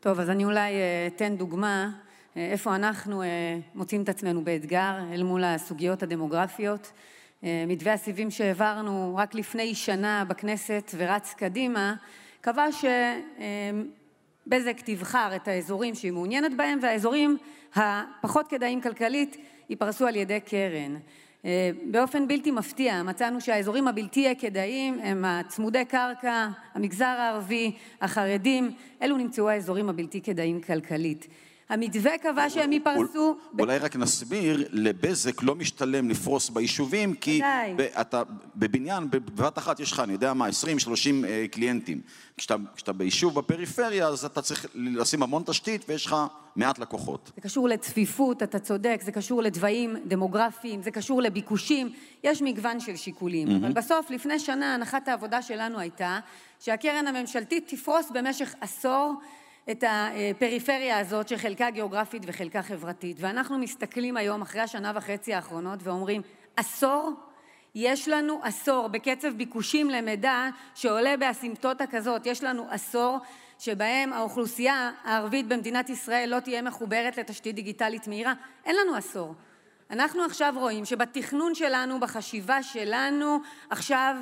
טוב, 0.00 0.20
אז 0.20 0.30
אני 0.30 0.44
אולי 0.44 0.72
אתן 1.06 1.36
דוגמה 1.36 1.90
איפה 2.36 2.76
אנחנו 2.76 3.22
אה, 3.22 3.58
מוצאים 3.74 4.02
את 4.02 4.08
עצמנו 4.08 4.44
באתגר 4.44 4.98
אל 5.12 5.22
מול 5.22 5.44
הסוגיות 5.44 6.02
הדמוגרפיות. 6.02 6.92
אה, 7.44 7.64
מתווה 7.66 7.92
הסיבים 7.92 8.30
שהעברנו 8.30 9.14
רק 9.16 9.34
לפני 9.34 9.74
שנה 9.74 10.24
בכנסת 10.28 10.94
ורץ 10.96 11.34
קדימה, 11.36 11.94
קבע 12.46 12.66
שבזק 14.46 14.80
תבחר 14.84 15.36
את 15.36 15.48
האזורים 15.48 15.94
שהיא 15.94 16.12
מעוניינת 16.12 16.56
בהם 16.56 16.78
והאזורים 16.82 17.36
הפחות 17.74 18.48
כדאיים 18.48 18.80
כלכלית 18.80 19.36
ייפרסו 19.70 20.06
על 20.06 20.16
ידי 20.16 20.40
קרן. 20.40 20.96
אה, 21.44 21.70
באופן 21.90 22.28
בלתי 22.28 22.50
מפתיע 22.50 23.02
מצאנו 23.02 23.40
שהאזורים 23.40 23.88
הבלתי 23.88 24.34
כדאיים 24.38 25.00
הם 25.02 25.24
הצמודי 25.24 25.84
קרקע, 25.84 26.48
המגזר 26.74 27.04
הערבי, 27.04 27.72
החרדים, 28.00 28.70
אלו 29.02 29.16
נמצאו 29.16 29.48
האזורים 29.48 29.88
הבלתי 29.88 30.20
כדאיים 30.20 30.60
כלכלית. 30.60 31.28
המתווה 31.68 32.18
קבע 32.18 32.50
שהם 32.50 32.72
ייפרסו... 32.72 33.36
אולי 33.58 33.78
רק 33.78 33.96
נסביר, 33.96 34.68
לבזק 34.70 35.42
לא 35.42 35.54
משתלם 35.54 36.10
לפרוס 36.10 36.50
ביישובים, 36.50 37.14
כי 37.14 37.40
אתה 38.00 38.22
בבניין, 38.56 39.10
בבת 39.10 39.58
אחת 39.58 39.80
יש 39.80 39.92
לך, 39.92 40.00
אני 40.00 40.12
יודע 40.12 40.34
מה, 40.34 40.48
20-30 40.48 40.50
אה, 41.24 41.44
קליינטים. 41.50 42.00
כשאתה 42.36 42.92
ביישוב 42.96 43.34
בפריפריה, 43.34 44.06
אז 44.08 44.24
אתה 44.24 44.42
צריך 44.42 44.66
לשים 44.74 45.22
המון 45.22 45.42
תשתית 45.46 45.84
ויש 45.88 46.06
לך 46.06 46.16
מעט 46.56 46.78
לקוחות. 46.78 47.32
זה 47.36 47.40
קשור 47.40 47.68
לצפיפות, 47.68 48.42
אתה 48.42 48.58
צודק, 48.58 49.00
זה 49.04 49.12
קשור 49.12 49.42
לדברים 49.42 49.96
דמוגרפיים, 50.06 50.82
זה 50.82 50.90
קשור 50.90 51.22
לביקושים, 51.22 51.92
יש 52.24 52.42
מגוון 52.42 52.80
של 52.80 52.96
שיקולים. 52.96 53.48
אבל 53.56 53.72
בסוף, 53.72 54.10
לפני 54.10 54.38
שנה, 54.38 54.74
הנחת 54.74 55.08
העבודה 55.08 55.42
שלנו 55.42 55.78
הייתה 55.78 56.18
שהקרן 56.60 57.06
הממשלתית 57.06 57.64
תפרוס 57.68 58.10
במשך 58.10 58.54
עשור 58.60 59.14
את 59.70 59.84
הפריפריה 59.88 60.98
הזאת 60.98 61.28
שחלקה 61.28 61.70
גיאוגרפית 61.70 62.22
וחלקה 62.26 62.62
חברתית. 62.62 63.16
ואנחנו 63.20 63.58
מסתכלים 63.58 64.16
היום 64.16 64.42
אחרי 64.42 64.60
השנה 64.60 64.92
וחצי 64.94 65.34
האחרונות 65.34 65.78
ואומרים 65.82 66.22
עשור? 66.56 67.12
יש 67.74 68.08
לנו 68.08 68.40
עשור. 68.42 68.88
בקצב 68.88 69.28
ביקושים 69.28 69.90
למידע 69.90 70.48
שעולה 70.74 71.16
באסימפטוטה 71.16 71.86
כזאת 71.86 72.26
יש 72.26 72.44
לנו 72.44 72.66
עשור 72.70 73.18
שבהם 73.58 74.12
האוכלוסייה 74.12 74.90
הערבית 75.04 75.48
במדינת 75.48 75.90
ישראל 75.90 76.28
לא 76.28 76.40
תהיה 76.40 76.62
מחוברת 76.62 77.16
לתשתית 77.16 77.54
דיגיטלית 77.54 78.08
מהירה. 78.08 78.34
אין 78.64 78.76
לנו 78.76 78.96
עשור. 78.96 79.34
אנחנו 79.90 80.24
עכשיו 80.24 80.54
רואים 80.56 80.84
שבתכנון 80.84 81.54
שלנו 81.54 82.00
בחשיבה 82.00 82.62
שלנו 82.62 83.38
עכשיו 83.70 84.16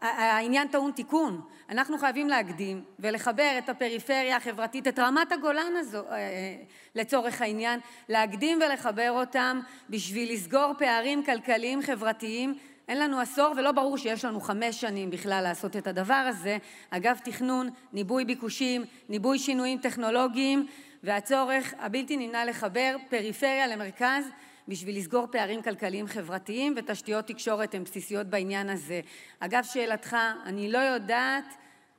העניין 0.00 0.68
טעון 0.68 0.92
תיקון. 0.92 1.40
אנחנו 1.68 1.98
חייבים 1.98 2.28
להקדים 2.28 2.84
ולחבר 2.98 3.54
את 3.58 3.68
הפריפריה 3.68 4.36
החברתית, 4.36 4.88
את 4.88 4.98
רמת 4.98 5.32
הגולן 5.32 5.72
הזו, 5.76 5.98
אה, 5.98 6.12
אה, 6.12 6.56
לצורך 6.94 7.42
העניין, 7.42 7.80
להקדים 8.08 8.58
ולחבר 8.66 9.10
אותם 9.10 9.60
בשביל 9.90 10.32
לסגור 10.32 10.72
פערים 10.78 11.24
כלכליים 11.24 11.82
חברתיים. 11.82 12.54
אין 12.88 12.98
לנו 12.98 13.20
עשור 13.20 13.52
ולא 13.56 13.72
ברור 13.72 13.98
שיש 13.98 14.24
לנו 14.24 14.40
חמש 14.40 14.80
שנים 14.80 15.10
בכלל 15.10 15.40
לעשות 15.42 15.76
את 15.76 15.86
הדבר 15.86 16.14
הזה. 16.28 16.58
אגב 16.90 17.18
תכנון, 17.24 17.68
ניבוי 17.92 18.24
ביקושים, 18.24 18.84
ניבוי 19.08 19.38
שינויים 19.38 19.78
טכנולוגיים 19.78 20.66
והצורך 21.04 21.74
הבלתי 21.78 22.16
נמנע 22.16 22.44
לחבר 22.44 22.96
פריפריה 23.08 23.66
למרכז 23.66 24.24
בשביל 24.70 24.96
לסגור 24.96 25.26
פערים 25.30 25.62
כלכליים 25.62 26.06
חברתיים 26.06 26.74
ותשתיות 26.76 27.26
תקשורת 27.26 27.74
הן 27.74 27.84
בסיסיות 27.84 28.26
בעניין 28.26 28.68
הזה. 28.68 29.00
אגב 29.40 29.62
שאלתך, 29.62 30.16
אני 30.44 30.72
לא 30.72 30.78
יודעת, 30.78 31.44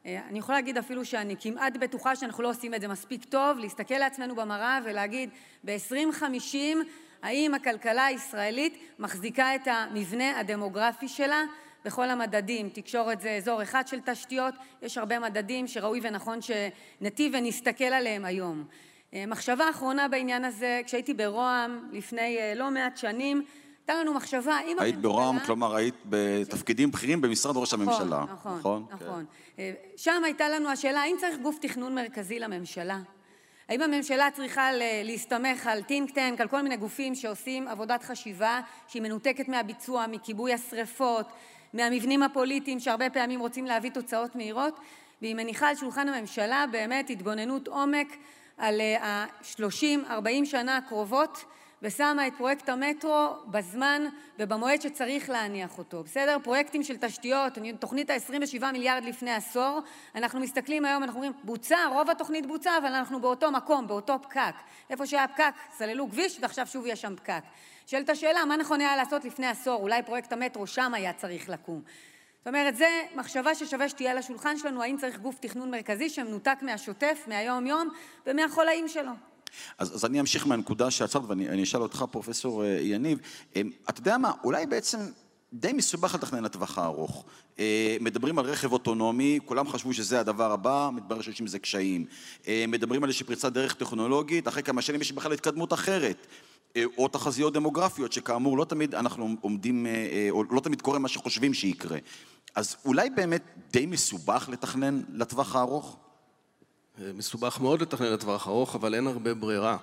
אה, 0.05 0.21
אני 0.29 0.39
יכולה 0.39 0.57
להגיד 0.57 0.77
אפילו 0.77 1.05
שאני 1.05 1.35
כמעט 1.39 1.77
בטוחה 1.77 2.15
שאנחנו 2.15 2.43
לא 2.43 2.49
עושים 2.49 2.73
את 2.73 2.81
זה 2.81 2.87
מספיק 2.87 3.25
טוב, 3.25 3.57
להסתכל 3.59 3.95
לעצמנו 3.95 4.35
במראה 4.35 4.79
ולהגיד 4.85 5.29
ב-2050 5.65 6.55
האם 7.21 7.53
הכלכלה 7.53 8.05
הישראלית 8.05 8.77
מחזיקה 8.99 9.55
את 9.55 9.67
המבנה 9.67 10.39
הדמוגרפי 10.39 11.07
שלה 11.07 11.43
בכל 11.85 12.09
המדדים, 12.09 12.69
תקשורת 12.69 13.21
זה 13.21 13.31
אזור 13.31 13.63
אחד 13.63 13.87
של 13.87 13.99
תשתיות, 14.05 14.53
יש 14.81 14.97
הרבה 14.97 15.19
מדדים 15.19 15.67
שראוי 15.67 15.99
ונכון 16.03 16.39
שנתיב 16.41 17.33
ונסתכל 17.35 17.83
עליהם 17.83 18.25
היום. 18.25 18.65
אה, 19.13 19.25
מחשבה 19.25 19.69
אחרונה 19.69 20.07
בעניין 20.07 20.45
הזה, 20.45 20.81
כשהייתי 20.85 21.13
ברוה"מ 21.13 21.89
לפני 21.91 22.37
אה, 22.37 22.53
לא 22.55 22.71
מעט 22.71 22.97
שנים, 22.97 23.43
הייתה 23.79 24.03
לנו 24.03 24.13
מחשבה, 24.13 24.59
אם 24.67 24.79
היית 24.79 24.97
ברוה"מ, 24.97 25.39
כלומר 25.39 25.75
היית 25.75 25.95
בתפקידים 26.05 26.91
בכירים 26.91 27.21
במשרד 27.21 27.57
ראש 27.57 27.73
נכון, 27.73 27.87
הממשלה, 27.87 28.23
נכון? 28.33 28.57
נכון, 28.59 28.85
נכון. 28.91 29.25
כן. 29.57 29.71
שם 29.97 30.23
הייתה 30.23 30.49
לנו 30.49 30.69
השאלה, 30.69 31.01
האם 31.01 31.15
צריך 31.19 31.37
גוף 31.39 31.57
תכנון 31.61 31.95
מרכזי 31.95 32.39
לממשלה? 32.39 32.99
האם 33.69 33.81
הממשלה 33.81 34.31
צריכה 34.31 34.69
להסתמך 35.03 35.67
על 35.67 35.83
טינק 35.83 36.11
טנק, 36.11 36.41
על 36.41 36.47
כל 36.47 36.61
מיני 36.61 36.77
גופים 36.77 37.15
שעושים 37.15 37.67
עבודת 37.67 38.03
חשיבה 38.03 38.61
שהיא 38.87 39.01
מנותקת 39.01 39.47
מהביצוע, 39.47 40.05
מכיבוי 40.07 40.53
השרפות, 40.53 41.25
מהמבנים 41.73 42.23
הפוליטיים 42.23 42.79
שהרבה 42.79 43.09
פעמים 43.09 43.39
רוצים 43.39 43.65
להביא 43.65 43.89
תוצאות 43.89 44.35
מהירות, 44.35 44.79
והיא 45.21 45.35
מניחה 45.35 45.69
על 45.69 45.75
שולחן 45.75 46.07
הממשלה 46.07 46.65
באמת 46.71 47.09
התבוננות 47.09 47.67
עומק 47.67 48.07
על 48.61 48.81
ה-30-40 48.81 50.45
שנה 50.45 50.77
הקרובות 50.77 51.45
ושמה 51.81 52.27
את 52.27 52.33
פרויקט 52.37 52.69
המטרו 52.69 53.27
בזמן 53.45 54.01
ובמועד 54.39 54.81
שצריך 54.81 55.29
להניח 55.29 55.77
אותו, 55.77 56.03
בסדר? 56.03 56.37
פרויקטים 56.43 56.83
של 56.83 56.97
תשתיות, 56.97 57.53
תוכנית 57.79 58.09
ה-27 58.09 58.65
מיליארד 58.71 59.03
לפני 59.03 59.31
עשור, 59.31 59.79
אנחנו 60.15 60.39
מסתכלים 60.39 60.85
היום, 60.85 61.03
אנחנו 61.03 61.15
אומרים, 61.15 61.33
בוצע, 61.43 61.77
רוב 61.91 62.09
התוכנית 62.09 62.45
בוצע, 62.45 62.71
אבל 62.77 62.87
אנחנו 62.87 63.21
באותו 63.21 63.51
מקום, 63.51 63.87
באותו 63.87 64.15
פקק. 64.21 64.55
איפה 64.89 65.05
שהיה 65.05 65.27
פקק, 65.27 65.53
סללו 65.77 66.09
כביש 66.09 66.37
ועכשיו 66.41 66.67
שוב 66.67 66.85
יש 66.85 67.01
שם 67.01 67.15
פקק. 67.15 67.43
שואלת 67.87 68.09
השאלה, 68.09 68.45
מה 68.45 68.57
נכון 68.57 68.81
היה 68.81 68.95
לעשות 68.95 69.25
לפני 69.25 69.47
עשור? 69.47 69.81
אולי 69.81 70.03
פרויקט 70.03 70.33
המטרו 70.33 70.67
שם 70.67 70.93
היה 70.93 71.13
צריך 71.13 71.49
לקום. 71.49 71.81
זאת 72.41 72.47
אומרת, 72.47 72.77
זו 72.77 72.85
מחשבה 73.15 73.55
ששווה 73.55 73.89
שתהיה 73.89 74.11
על 74.11 74.17
השולחן 74.17 74.57
שלנו, 74.57 74.83
האם 74.83 74.97
צריך 74.97 75.19
גוף 75.19 75.35
תכנון 75.39 75.71
מרכזי 75.71 76.09
שמנותק 76.09 76.57
מהשוטף, 76.61 77.23
מהיום-יום 77.27 77.89
ומהחולאים 78.27 78.87
שלו. 78.87 79.11
אז, 79.77 79.95
אז 79.95 80.05
אני 80.05 80.19
אמשיך 80.19 80.47
מהנקודה 80.47 80.91
שעצרת 80.91 81.23
ואני 81.27 81.63
אשאל 81.63 81.81
אותך, 81.81 82.05
פרופסור 82.11 82.63
אה, 82.63 82.67
יניב, 82.81 83.19
אה, 83.55 83.61
אתה 83.89 83.99
יודע 83.99 84.17
מה, 84.17 84.31
אולי 84.43 84.65
בעצם 84.65 84.97
די 85.53 85.73
מסובך 85.73 86.15
לתכנן 86.15 86.43
לטווח 86.43 86.77
הארוך. 86.77 87.25
אה, 87.59 87.97
מדברים 88.01 88.39
על 88.39 88.45
רכב 88.45 88.73
אוטונומי, 88.73 89.39
כולם 89.45 89.67
חשבו 89.67 89.93
שזה 89.93 90.19
הדבר 90.19 90.51
הבא, 90.51 90.89
מתברר 90.93 91.21
שיש 91.21 91.41
עם 91.41 91.47
זה 91.47 91.59
קשיים. 91.59 92.05
מדברים 92.67 93.03
על 93.03 93.09
איזושהי 93.09 93.25
פריצת 93.25 93.53
דרך 93.53 93.73
טכנולוגית, 93.73 94.47
אחרי 94.47 94.63
כמה 94.63 94.81
שנים 94.81 95.01
יש 95.01 95.11
בכלל 95.11 95.33
התקדמות 95.33 95.73
אחרת. 95.73 96.27
או 96.97 97.07
תחזיות 97.07 97.53
דמוגרפיות, 97.53 98.11
שכאמור 98.11 98.57
לא 98.57 98.65
תמיד 98.65 98.95
אנחנו 98.95 99.35
עומדים, 99.41 99.87
או 100.29 100.43
לא 100.43 100.59
תמיד 100.59 100.81
קורה 100.81 100.99
מה 100.99 101.07
שחושבים 101.07 101.53
שיקרה. 101.53 101.97
אז 102.55 102.75
אולי 102.85 103.09
באמת 103.09 103.43
די 103.71 103.85
מסובך 103.85 104.49
לתכנן 104.51 105.01
לטווח 105.13 105.55
הארוך? 105.55 105.97
מסובך 107.13 107.59
מאוד 107.61 107.81
לתכנן 107.81 108.13
לטווח 108.13 108.47
ארוך, 108.47 108.75
אבל 108.75 108.95
אין 108.95 109.07
הרבה 109.07 109.33
ברירה. 109.33 109.77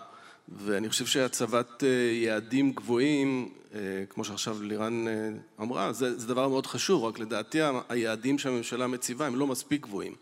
ואני 0.57 0.89
חושב 0.89 1.07
שהצבת 1.07 1.85
אה, 1.85 1.89
יעדים 2.13 2.73
גבוהים, 2.73 3.49
אה, 3.75 3.81
כמו 4.09 4.25
שעכשיו 4.25 4.63
לירן 4.63 5.09
אה, 5.09 5.31
אמרה, 5.61 5.93
זה, 5.93 6.19
זה 6.19 6.27
דבר 6.29 6.49
מאוד 6.49 6.67
חשוב, 6.67 7.05
רק 7.05 7.19
לדעתי 7.19 7.59
היעדים 7.89 8.39
שהממשלה 8.39 8.87
מציבה 8.87 9.27
הם 9.27 9.37
לא 9.37 9.47
מספיק 9.47 9.83
גבוהים. 9.83 10.15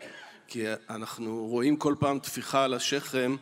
כי 0.48 0.64
אנחנו 0.90 1.46
רואים 1.46 1.76
כל 1.76 1.94
פעם 1.98 2.18
טפיחה 2.18 2.64
על 2.64 2.74
השכם, 2.74 3.36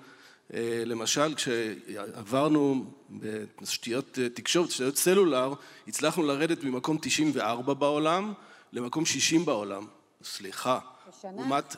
למשל 0.86 1.34
כשעברנו 1.34 2.84
בתשתיות 3.10 4.18
תקשורת, 4.34 4.68
תשתיות 4.68 4.96
סלולר, 4.96 5.54
הצלחנו 5.88 6.22
לרדת 6.22 6.64
ממקום 6.64 6.98
94 7.00 7.74
בעולם 7.74 8.32
למקום 8.72 9.06
60 9.06 9.44
בעולם. 9.44 9.86
סליחה. 10.22 10.78
לעומת, 11.24 11.76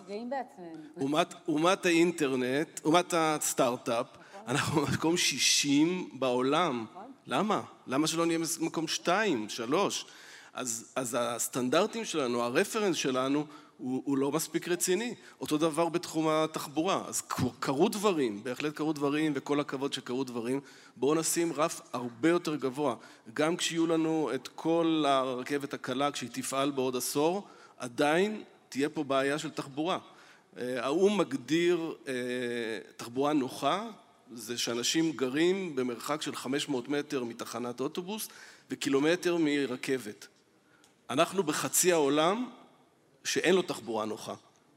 לעומת, 0.96 1.34
לעומת 1.48 1.86
האינטרנט, 1.86 2.80
לעומת 2.84 3.14
הסטארט-אפ, 3.16 4.06
אנחנו 4.46 4.86
במקום 4.86 5.16
60 5.16 6.08
בעולם. 6.12 6.86
למה? 7.26 7.62
למה 7.86 8.06
שלא 8.06 8.26
נהיה 8.26 8.38
במקום 8.60 8.88
2, 8.88 9.48
3? 9.48 10.06
אז, 10.54 10.92
אז 10.96 11.16
הסטנדרטים 11.20 12.04
שלנו, 12.04 12.42
הרפרנס 12.42 12.96
שלנו, 12.96 13.46
הוא, 13.78 14.02
הוא 14.04 14.18
לא 14.18 14.32
מספיק 14.32 14.68
רציני. 14.68 15.14
אותו 15.40 15.58
דבר 15.58 15.88
בתחום 15.88 16.28
התחבורה. 16.28 17.02
אז 17.08 17.22
קרו 17.60 17.88
דברים, 17.88 18.44
בהחלט 18.44 18.74
קרו 18.74 18.92
דברים, 18.92 19.32
וכל 19.34 19.60
הכבוד 19.60 19.92
שקרו 19.92 20.24
דברים. 20.24 20.60
בואו 20.96 21.14
נשים 21.14 21.52
רף 21.52 21.80
הרבה 21.92 22.28
יותר 22.28 22.56
גבוה. 22.56 22.94
גם 23.34 23.56
כשיהיו 23.56 23.86
לנו 23.86 24.30
את 24.34 24.48
כל 24.54 25.04
הרכבת 25.06 25.74
הקלה, 25.74 26.10
כשהיא 26.10 26.30
תפעל 26.32 26.70
בעוד 26.70 26.96
עשור, 26.96 27.46
עדיין 27.78 28.42
תהיה 28.68 28.88
פה 28.88 29.04
בעיה 29.04 29.38
של 29.38 29.50
תחבורה. 29.50 29.98
אה, 30.58 30.84
האו"ם 30.84 31.18
מגדיר 31.18 31.94
אה, 32.08 32.14
תחבורה 32.96 33.32
נוחה, 33.32 33.90
זה 34.34 34.58
שאנשים 34.58 35.12
גרים 35.12 35.76
במרחק 35.76 36.22
של 36.22 36.36
500 36.36 36.88
מטר 36.88 37.24
מתחנת 37.24 37.80
אוטובוס 37.80 38.28
וקילומטר 38.70 39.36
מרכבת. 39.40 40.26
אנחנו 41.10 41.42
בחצי 41.42 41.92
העולם 41.92 42.50
שאין 43.24 43.54
לו 43.54 43.62
תחבורה 43.62 44.04
נוחה, 44.04 44.34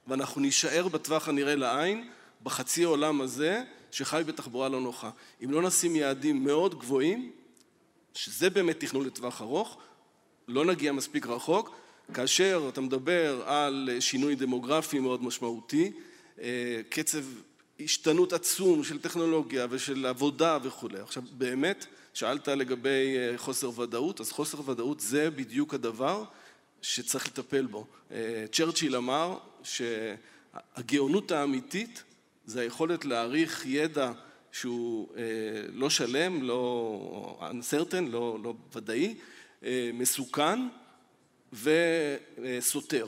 ואנחנו 0.07 0.41
נישאר 0.41 0.87
בטווח 0.87 1.27
הנראה 1.27 1.55
לעין 1.55 2.09
בחצי 2.43 2.83
העולם 2.83 3.21
הזה 3.21 3.63
שחי 3.91 4.21
בתחבורה 4.25 4.69
לא 4.69 4.81
נוחה. 4.81 5.09
אם 5.43 5.51
לא 5.51 5.61
נשים 5.61 5.95
יעדים 5.95 6.43
מאוד 6.43 6.79
גבוהים, 6.79 7.31
שזה 8.13 8.49
באמת 8.49 8.79
תכנון 8.79 9.05
לטווח 9.05 9.41
ארוך, 9.41 9.77
לא 10.47 10.65
נגיע 10.65 10.91
מספיק 10.91 11.27
רחוק, 11.27 11.75
כאשר 12.13 12.69
אתה 12.69 12.81
מדבר 12.81 13.43
על 13.45 13.89
שינוי 13.99 14.35
דמוגרפי 14.35 14.99
מאוד 14.99 15.23
משמעותי, 15.23 15.91
אה, 16.41 16.81
קצב 16.89 17.23
השתנות 17.79 18.33
עצום 18.33 18.83
של 18.83 18.99
טכנולוגיה 18.99 19.67
ושל 19.69 20.05
עבודה 20.05 20.57
וכולי. 20.63 20.99
עכשיו 20.99 21.23
באמת, 21.31 21.85
שאלת 22.13 22.47
לגבי 22.47 23.15
אה, 23.17 23.37
חוסר 23.37 23.79
ודאות, 23.79 24.21
אז 24.21 24.31
חוסר 24.31 24.69
ודאות 24.69 24.99
זה 24.99 25.29
בדיוק 25.29 25.73
הדבר 25.73 26.23
שצריך 26.81 27.27
לטפל 27.27 27.65
בו. 27.65 27.87
אה, 28.11 28.45
צ'רצ'יל 28.51 28.95
אמר 28.95 29.37
שהגאונות 29.63 31.31
האמיתית 31.31 32.03
זה 32.45 32.61
היכולת 32.61 33.05
להעריך 33.05 33.65
ידע 33.65 34.11
שהוא 34.51 35.07
לא 35.73 35.89
שלם, 35.89 36.43
לא 36.43 37.39
uncertain, 37.51 38.09
לא, 38.11 38.37
לא 38.43 38.53
ודאי, 38.75 39.15
מסוכן 39.93 40.59
וסותר. 41.53 43.07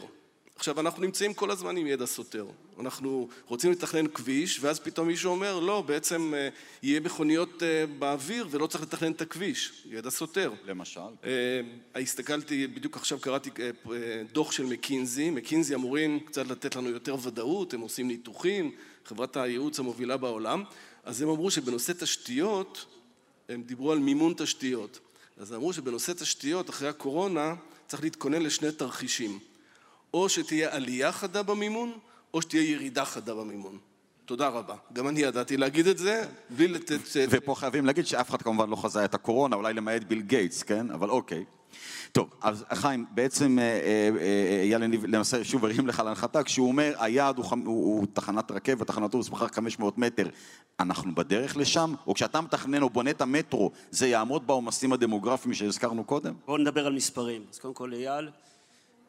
עכשיו 0.61 0.79
אנחנו 0.79 1.01
נמצאים 1.01 1.33
כל 1.33 1.51
הזמן 1.51 1.77
עם 1.77 1.87
ידע 1.87 2.05
סותר, 2.05 2.45
אנחנו 2.79 3.27
רוצים 3.47 3.71
לתכנן 3.71 4.07
כביש 4.07 4.59
ואז 4.63 4.79
פתאום 4.79 5.07
מישהו 5.07 5.31
אומר 5.31 5.59
לא 5.59 5.81
בעצם 5.81 6.33
אה, 6.35 6.49
יהיה 6.83 6.99
מכוניות 6.99 7.63
אה, 7.63 7.85
באוויר 7.99 8.47
ולא 8.51 8.67
צריך 8.67 8.83
לתכנן 8.83 9.11
את 9.11 9.21
הכביש, 9.21 9.83
ידע 9.85 10.09
סותר. 10.09 10.53
למשל? 10.65 10.99
אה, 11.23 12.01
הסתכלתי, 12.01 12.67
בדיוק 12.67 12.97
עכשיו 12.97 13.19
קראתי 13.19 13.49
דוח 14.31 14.51
של 14.51 14.65
מקינזי, 14.65 15.29
מקינזי 15.29 15.75
אמורים 15.75 16.19
קצת 16.19 16.47
לתת 16.47 16.75
לנו 16.75 16.89
יותר 16.89 17.15
ודאות, 17.21 17.73
הם 17.73 17.81
עושים 17.81 18.07
ניתוחים, 18.07 18.71
חברת 19.05 19.37
הייעוץ 19.37 19.79
המובילה 19.79 20.17
בעולם, 20.17 20.63
אז 21.03 21.21
הם 21.21 21.29
אמרו 21.29 21.51
שבנושא 21.51 21.93
תשתיות, 21.93 22.85
הם 23.49 23.61
דיברו 23.61 23.91
על 23.91 23.99
מימון 23.99 24.33
תשתיות, 24.37 24.99
אז 25.37 25.53
אמרו 25.53 25.73
שבנושא 25.73 26.13
תשתיות 26.13 26.69
אחרי 26.69 26.87
הקורונה 26.87 27.55
צריך 27.87 28.03
להתכונן 28.03 28.41
לשני 28.41 28.71
תרחישים, 28.71 29.39
או 30.13 30.29
שתהיה 30.29 30.75
עלייה 30.75 31.11
חדה 31.11 31.43
במימון, 31.43 31.91
או 32.33 32.41
שתהיה 32.41 32.71
ירידה 32.71 33.05
חדה 33.05 33.35
במימון. 33.35 33.77
תודה 34.25 34.47
רבה. 34.47 34.75
גם 34.93 35.07
אני 35.07 35.19
ידעתי 35.19 35.57
להגיד 35.57 35.87
את 35.87 35.97
זה, 35.97 36.25
בלי 36.49 36.67
לתת... 36.67 36.99
ופה 37.29 37.55
חייבים 37.55 37.85
להגיד 37.85 38.05
שאף 38.05 38.29
אחד 38.29 38.41
כמובן 38.41 38.69
לא 38.69 38.75
חזה 38.75 39.05
את 39.05 39.13
הקורונה, 39.13 39.55
אולי 39.55 39.73
למעט 39.73 40.03
ביל 40.03 40.21
גייטס, 40.21 40.63
כן? 40.63 40.91
אבל 40.91 41.09
אוקיי. 41.09 41.43
טוב, 42.11 42.29
אז 42.41 42.65
חיים, 42.73 43.05
בעצם 43.11 43.59
אה, 43.59 43.63
אה, 43.63 44.09
אה, 44.21 44.61
אייל 44.61 44.83
יניב 44.83 45.05
למעשה 45.05 45.43
שוב 45.43 45.65
הרים 45.65 45.87
לך 45.87 45.99
להנחתה, 45.99 46.43
כשהוא 46.43 46.67
אומר 46.67 46.93
היעד 46.99 47.37
הוא, 47.37 47.45
הוא, 47.49 47.65
הוא 47.65 48.07
תחנת 48.13 48.51
רכבת, 48.51 48.87
תחנת 48.87 49.03
אוטובוס 49.03 49.29
מרחק 49.29 49.55
500 49.55 49.97
מטר, 49.97 50.27
אנחנו 50.79 51.15
בדרך 51.15 51.57
לשם? 51.57 51.93
או 52.07 52.13
כשאתה 52.13 52.41
מתכנן 52.41 52.81
או 52.81 52.89
בונה 52.89 53.09
את 53.09 53.21
המטרו, 53.21 53.71
זה 53.91 54.07
יעמוד 54.07 54.47
בעומסים 54.47 54.93
הדמוגרפיים 54.93 55.53
שהזכרנו 55.53 56.03
קודם? 56.03 56.33
בואו 56.45 56.57
נדבר 56.57 56.85
על 56.87 56.93
מספרים. 56.93 57.41
אז 57.51 57.59
קודם 57.59 57.73
כל 57.73 57.93
אייל, 57.93 58.29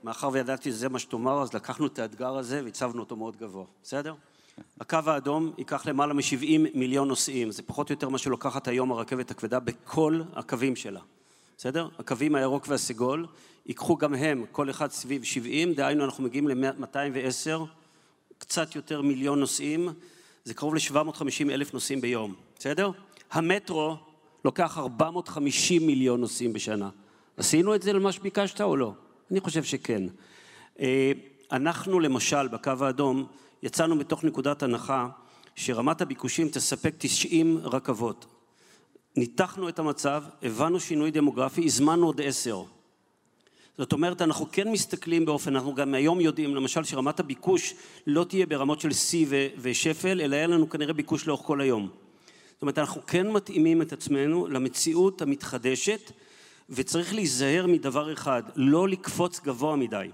מאחר 0.05 0.29
וידעתי 0.33 0.71
שזה 0.71 0.89
מה 0.89 0.99
שתאמר, 0.99 1.43
אז 1.43 1.55
לקחנו 1.55 1.87
את 1.87 1.99
האתגר 1.99 2.37
הזה 2.37 2.61
והצבנו 2.65 3.01
אותו 3.01 3.17
מאוד 3.17 3.37
גבוה, 3.37 3.65
בסדר? 3.83 4.15
הקו 4.81 4.99
האדום 5.07 5.53
ייקח 5.59 5.87
למעלה 5.87 6.15
מ-70 6.15 6.59
מיליון 6.75 7.09
נוסעים, 7.09 7.51
זה 7.51 7.63
פחות 7.63 7.91
או 7.91 7.93
יותר 7.93 8.09
מה 8.09 8.19
שלוקחת 8.19 8.69
היום 8.69 8.93
הרכבת 8.93 9.31
הכבדה 9.31 9.61
בכל 9.61 10.23
הקווים 10.35 10.77
שלה. 10.77 11.01
בסדר? 11.59 11.89
הקווים 11.99 12.35
הירוק 12.35 12.69
והסגול 12.69 13.27
ייקחו 13.67 13.97
גם 13.97 14.15
הם, 14.15 14.45
כל 14.53 14.71
אחד 14.71 14.91
סביב 14.91 15.25
70, 15.25 15.75
דהיינו 15.75 16.05
אנחנו 16.05 16.25
מגיעים 16.25 16.49
ל-210, 16.49 17.61
קצת 18.39 18.77
יותר 18.77 19.03
מיליון 19.03 19.41
נוסעים, 19.41 19.89
זה 20.45 20.55
קרוב 20.55 20.75
ל-750 20.75 21.51
אלף 21.51 21.75
נוסעים 21.75 22.01
ביום, 22.01 22.35
בסדר? 22.59 22.91
המטרו 23.33 23.97
לוקח 24.45 24.79
450 24.79 25.87
מיליון 25.87 26.21
נוסעים 26.21 26.53
בשנה. 26.53 26.91
עשינו 27.37 27.75
את 27.75 27.83
זה 27.83 27.93
למה 27.93 28.13
שביקשת 28.13 28.61
או 28.61 28.77
לא? 28.77 28.93
אני 29.31 29.41
חושב 29.41 29.65
שכן. 29.65 30.03
אה, 30.81 31.13
אנחנו 31.53 32.01
למשל 32.01 32.49
בקו 32.49 32.73
האדום 32.81 33.27
יצאנו 33.63 33.97
מתוך 33.97 34.25
נקודת 34.25 34.63
הנחה 34.63 35.09
שרמת 35.55 36.01
הביקושים 36.01 36.49
תספק 36.49 36.95
90 36.99 37.59
רכבות. 37.63 38.27
ניתחנו 39.17 39.69
את 39.69 39.79
המצב, 39.79 40.25
הבנו 40.43 40.81
שינוי 40.81 41.11
דמוגרפי, 41.11 41.65
הזמנו 41.65 42.07
עוד 42.07 42.21
עשר. 42.21 42.63
זאת 43.79 43.93
אומרת, 43.93 44.23
אנחנו 44.23 44.47
כן 44.53 44.69
מסתכלים 44.69 45.25
באופן, 45.25 45.57
אנחנו 45.57 45.75
גם 45.75 45.95
היום 45.95 46.21
יודעים, 46.21 46.55
למשל, 46.55 46.85
שרמת 46.85 47.21
הביקוש 47.21 47.75
לא 48.07 48.25
תהיה 48.25 48.47
ברמות 48.47 48.81
של 48.81 48.93
שיא 48.93 49.27
ושפל, 49.59 50.21
אלא 50.21 50.37
יהיה 50.37 50.47
לנו 50.47 50.69
כנראה 50.69 50.93
ביקוש 50.93 51.27
לאורך 51.27 51.41
כל 51.41 51.61
היום. 51.61 51.89
זאת 52.53 52.63
אומרת, 52.63 52.79
אנחנו 52.79 53.01
כן 53.07 53.31
מתאימים 53.31 53.83
את 53.83 53.93
עצמנו 53.93 54.47
למציאות 54.47 55.23
המתחדשת, 55.23 56.13
וצריך 56.71 57.15
להיזהר 57.15 57.67
מדבר 57.67 58.13
אחד, 58.13 58.43
לא 58.57 58.89
לקפוץ 58.89 59.41
גבוה 59.41 59.77
מדי. 59.77 60.09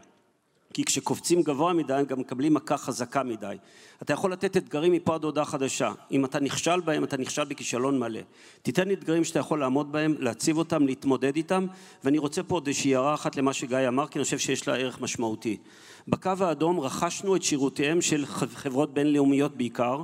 כי 0.75 0.85
כשקופצים 0.85 1.43
גבוה 1.43 1.73
מדי, 1.73 2.03
גם 2.09 2.21
מקבלים 2.21 2.55
מכה 2.55 2.77
חזקה 2.77 3.23
מדי. 3.23 3.57
אתה 4.03 4.13
יכול 4.13 4.33
לתת 4.33 4.57
אתגרים 4.57 4.93
מפה 4.93 5.15
עד 5.15 5.25
הודעה 5.25 5.45
חדשה. 5.45 5.93
אם 6.11 6.25
אתה 6.25 6.41
נכשל 6.41 6.81
בהם, 6.81 7.05
אתה 7.05 7.17
נכשל 7.17 7.45
בכישלון 7.45 7.99
מלא. 7.99 8.21
תיתן 8.63 8.91
אתגרים 8.91 9.25
שאתה 9.25 9.39
יכול 9.39 9.61
לעמוד 9.61 9.93
בהם, 9.93 10.15
להציב 10.19 10.59
אותם, 10.59 10.87
להתמודד 10.87 11.37
איתם, 11.37 11.67
ואני 12.05 12.19
רוצה 12.19 12.43
פה 12.43 12.55
עוד 12.55 12.67
איזושהי 12.67 12.95
הערה 12.95 13.15
אחת 13.15 13.37
למה 13.37 13.53
שגיא 13.53 13.89
אמר, 13.89 14.07
כי 14.07 14.19
אני 14.19 14.25
חושב 14.25 14.39
שיש 14.39 14.69
לה 14.69 14.77
ערך 14.77 15.01
משמעותי. 15.01 15.57
בקו 16.09 16.33
האדום 16.41 16.81
רכשנו 16.81 17.37
את 17.37 17.43
שירותיהם 17.43 18.01
של 18.01 18.27
חברות 18.27 18.95
בינלאומיות 18.95 19.57
בעיקר, 19.57 20.03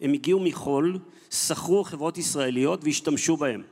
הם 0.00 0.12
הגיעו 0.12 0.40
מחו"ל, 0.40 0.98
שכרו 1.30 1.84
חברות 1.84 2.18
ישראליות 2.18 2.84
והשתמשו 2.84 3.36
בהם. 3.36 3.62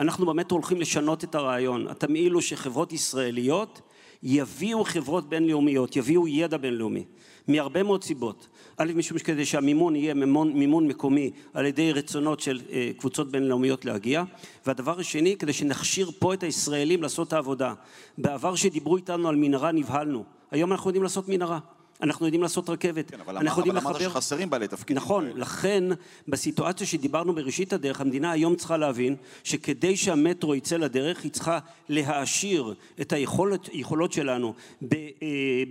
אנחנו 0.00 0.26
באמת 0.26 0.50
הולכים 0.50 0.80
לשנות 0.80 1.24
את 1.24 1.34
הרעיון. 1.34 1.88
התמהיל 1.88 2.32
הוא 2.32 2.42
שחברות 2.42 2.92
ישראליות 2.92 3.80
יביאו 4.22 4.84
חברות 4.84 5.28
בינלאומיות, 5.28 5.96
יביאו 5.96 6.28
ידע 6.28 6.56
בינלאומי, 6.56 7.04
מהרבה 7.48 7.82
מאוד 7.82 8.04
סיבות. 8.04 8.48
א', 8.76 8.92
משום 8.96 9.18
שכדי 9.18 9.44
שהמימון 9.44 9.96
יהיה 9.96 10.14
מימון, 10.14 10.52
מימון 10.52 10.86
מקומי 10.86 11.30
על 11.54 11.66
ידי 11.66 11.92
רצונות 11.92 12.40
של 12.40 12.60
אה, 12.70 12.90
קבוצות 12.98 13.30
בינלאומיות 13.30 13.84
להגיע, 13.84 14.22
והדבר 14.66 15.00
השני, 15.00 15.36
כדי 15.36 15.52
שנכשיר 15.52 16.10
פה 16.18 16.34
את 16.34 16.42
הישראלים 16.42 17.02
לעשות 17.02 17.28
את 17.28 17.32
העבודה. 17.32 17.74
בעבר 18.18 18.54
שדיברו 18.54 18.96
איתנו 18.96 19.28
על 19.28 19.36
מנהרה 19.36 19.72
נבהלנו, 19.72 20.24
היום 20.50 20.72
אנחנו 20.72 20.90
יודעים 20.90 21.02
לעשות 21.02 21.28
מנהרה. 21.28 21.58
אנחנו 22.02 22.26
יודעים 22.26 22.42
לעשות 22.42 22.70
רכבת. 22.70 23.10
כן, 23.10 23.20
אבל 23.20 23.36
אנחנו 23.36 23.60
יודעים 23.60 23.76
לחבר... 23.76 23.90
אמרת 23.90 24.00
שחסרים 24.02 24.50
בעלי 24.50 24.68
תפקידים. 24.68 24.96
נכון, 24.96 25.26
לכן 25.34 25.84
בסיטואציה 26.28 26.86
שדיברנו 26.86 27.34
בראשית 27.34 27.72
הדרך, 27.72 28.00
המדינה 28.00 28.30
היום 28.30 28.56
צריכה 28.56 28.76
להבין 28.76 29.16
שכדי 29.44 29.96
שהמטרו 29.96 30.54
יצא 30.54 30.76
לדרך, 30.76 31.22
היא 31.22 31.32
צריכה 31.32 31.58
להעשיר 31.88 32.74
את 33.00 33.12
היכולות 33.12 34.12
שלנו 34.12 34.54
אה, 34.82 34.88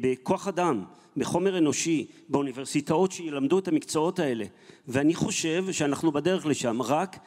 בכוח 0.01 0.47
אדם, 0.47 0.83
בחומר 1.17 1.57
אנושי, 1.57 2.07
באוניברסיטאות 2.29 3.11
שילמדו 3.11 3.59
את 3.59 3.67
המקצועות 3.67 4.19
האלה. 4.19 4.45
ואני 4.87 5.15
חושב 5.15 5.65
שאנחנו 5.71 6.11
בדרך 6.11 6.45
לשם, 6.45 6.81
רק, 6.81 7.17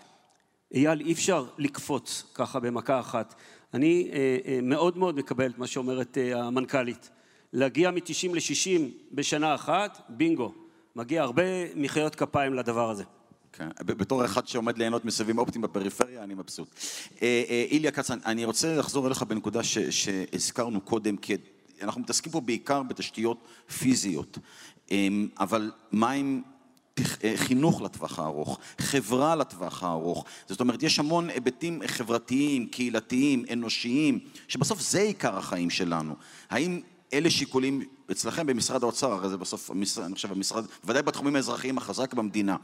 אייל, 0.75 1.01
אי 1.01 1.12
אפשר 1.12 1.45
לקפוץ 1.59 2.25
ככה 2.35 2.61
במכה 2.61 3.01
אחת. 3.01 3.35
אני 3.75 4.11
אה, 4.12 4.38
אה, 4.47 4.59
מאוד 4.62 4.99
מאוד 4.99 5.17
מקבל 5.19 5.51
את 5.51 5.59
מה 5.59 5.67
שאומרת 5.67 6.19
המנכ"לית. 6.35 7.11
להגיע 7.53 7.91
מ-90 7.91 8.35
ל-60 8.35 8.81
בשנה 9.12 9.55
אחת, 9.55 10.01
בינגו. 10.09 10.53
מגיע 10.97 11.23
הרבה 11.23 11.43
מחיאות 11.75 12.15
כפיים 12.15 12.55
לדבר 12.55 12.91
הזה. 12.91 13.05
כן, 13.53 13.69
בתור 13.87 14.25
אחד 14.25 14.47
שעומד 14.47 14.79
ליהנות 14.79 15.05
מסיבים 15.05 15.38
אופטיים 15.38 15.62
בפריפריה, 15.62 16.23
אני 16.25 16.35
מבסוט. 16.35 16.69
אה, 17.23 17.43
אה, 17.49 17.65
איליה 17.71 17.91
קצן, 17.91 18.19
אני 18.27 18.45
רוצה 18.45 18.77
לחזור 18.77 19.07
אליך 19.07 19.23
בנקודה 19.23 19.61
שהזכרנו 19.91 20.81
קודם, 20.81 21.17
כי 21.17 21.37
אנחנו 21.83 22.01
מתעסקים 22.01 22.33
פה 22.33 22.41
בעיקר 22.41 22.83
בתשתיות 22.83 23.47
פיזיות, 23.79 24.38
אמ, 24.91 25.29
אבל 25.41 25.71
מה 25.93 26.11
עם 26.11 26.43
אה, 27.25 27.33
חינוך 27.37 27.83
לטווח 27.83 28.19
הארוך, 28.19 28.59
חברה 28.79 29.37
לטווח 29.37 29.83
הארוך, 29.83 30.25
זאת 30.49 30.61
אומרת 30.61 30.83
יש 30.83 30.99
המון 30.99 31.31
היבטים 31.31 31.81
חברתיים, 31.87 32.67
קהילתיים, 32.67 33.45
אנושיים, 33.53 34.19
שבסוף 34.49 34.81
זה 34.81 35.01
עיקר 35.01 35.38
החיים 35.38 35.71
שלנו. 35.71 36.15
האם 36.51 36.81
אלה 37.12 37.31
שיקולים 37.31 37.83
אצלכם 38.11 38.46
במשרד 38.46 38.83
האוצר, 38.83 39.12
הרי 39.12 39.29
זה 39.29 39.37
בסוף, 39.37 39.70
אני 39.70 40.14
חושב, 40.14 40.33
המשרד, 40.33 40.64
ודאי 40.85 41.03
בתחומים 41.03 41.37
האזרחיים 41.37 41.79
החזק 41.79 42.14
במדינה, 42.14 42.57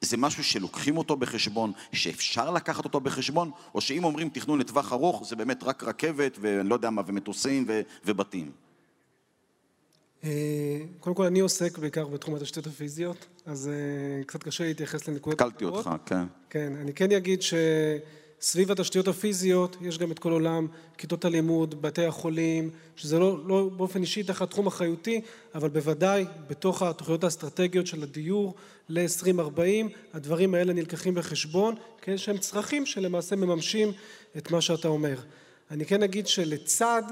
זה 0.00 0.16
משהו 0.16 0.44
שלוקחים 0.44 0.98
אותו 0.98 1.16
בחשבון, 1.16 1.72
שאפשר 1.92 2.50
לקחת 2.50 2.84
אותו 2.84 3.00
בחשבון, 3.00 3.50
או 3.74 3.80
שאם 3.80 4.04
אומרים 4.04 4.28
תכנון 4.28 4.58
לטווח 4.58 4.92
ארוך, 4.92 5.24
זה 5.28 5.36
באמת 5.36 5.62
רק 5.62 5.84
רכבת 5.84 6.38
ואני 6.40 6.68
לא 6.68 6.74
יודע 6.74 6.90
מה, 6.90 7.02
ומטוסים 7.06 7.64
ו, 7.68 7.80
ובתים? 8.04 8.50
אה, 10.24 10.30
קודם 11.00 11.16
כל, 11.16 11.24
אני 11.24 11.40
עוסק 11.40 11.78
בעיקר 11.78 12.06
בתחום 12.06 12.34
התשתיות 12.34 12.66
הפיזיות, 12.66 13.26
אז 13.46 13.68
אה, 13.68 14.24
קצת 14.24 14.42
קשה 14.42 14.64
להתייחס 14.64 15.08
לנקודות 15.08 15.40
אחרות. 15.40 15.52
קלתי 15.52 15.64
אותך, 15.64 15.90
כן. 16.06 16.24
כן, 16.50 16.72
אני 16.80 16.92
כן 16.92 17.12
אגיד 17.12 17.42
ש... 17.42 17.54
סביב 18.40 18.70
התשתיות 18.70 19.08
הפיזיות 19.08 19.76
יש 19.80 19.98
גם 19.98 20.12
את 20.12 20.18
כל 20.18 20.32
עולם 20.32 20.66
כיתות 20.98 21.24
הלימוד, 21.24 21.82
בתי 21.82 22.04
החולים, 22.04 22.70
שזה 22.96 23.18
לא, 23.18 23.38
לא 23.46 23.70
באופן 23.76 24.00
אישי 24.00 24.22
תחת 24.22 24.50
תחום 24.50 24.66
אחריותי, 24.66 25.20
אבל 25.54 25.68
בוודאי 25.68 26.24
בתוך 26.48 26.82
התוכניות 26.82 27.24
האסטרטגיות 27.24 27.86
של 27.86 28.02
הדיור 28.02 28.54
ל-2040, 28.88 29.86
הדברים 30.14 30.54
האלה 30.54 30.72
נלקחים 30.72 31.14
בחשבון, 31.14 31.74
כן, 32.02 32.18
שהם 32.18 32.38
צרכים 32.38 32.86
שלמעשה 32.86 33.36
מממשים 33.36 33.92
את 34.36 34.50
מה 34.50 34.60
שאתה 34.60 34.88
אומר. 34.88 35.16
אני 35.70 35.84
כן 35.86 36.02
אגיד 36.02 36.26
שלצד 36.26 37.02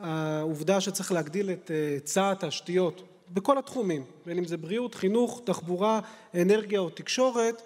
העובדה 0.00 0.80
שצריך 0.80 1.12
להגדיל 1.12 1.50
את 1.50 1.70
היצע 1.70 2.22
אה, 2.22 2.30
התשתיות 2.30 3.02
בכל 3.32 3.58
התחומים, 3.58 4.04
בין 4.26 4.38
אם 4.38 4.44
זה 4.44 4.56
בריאות, 4.56 4.94
חינוך, 4.94 5.42
תחבורה, 5.44 6.00
אנרגיה 6.34 6.80
או 6.80 6.90
תקשורת, 6.90 7.62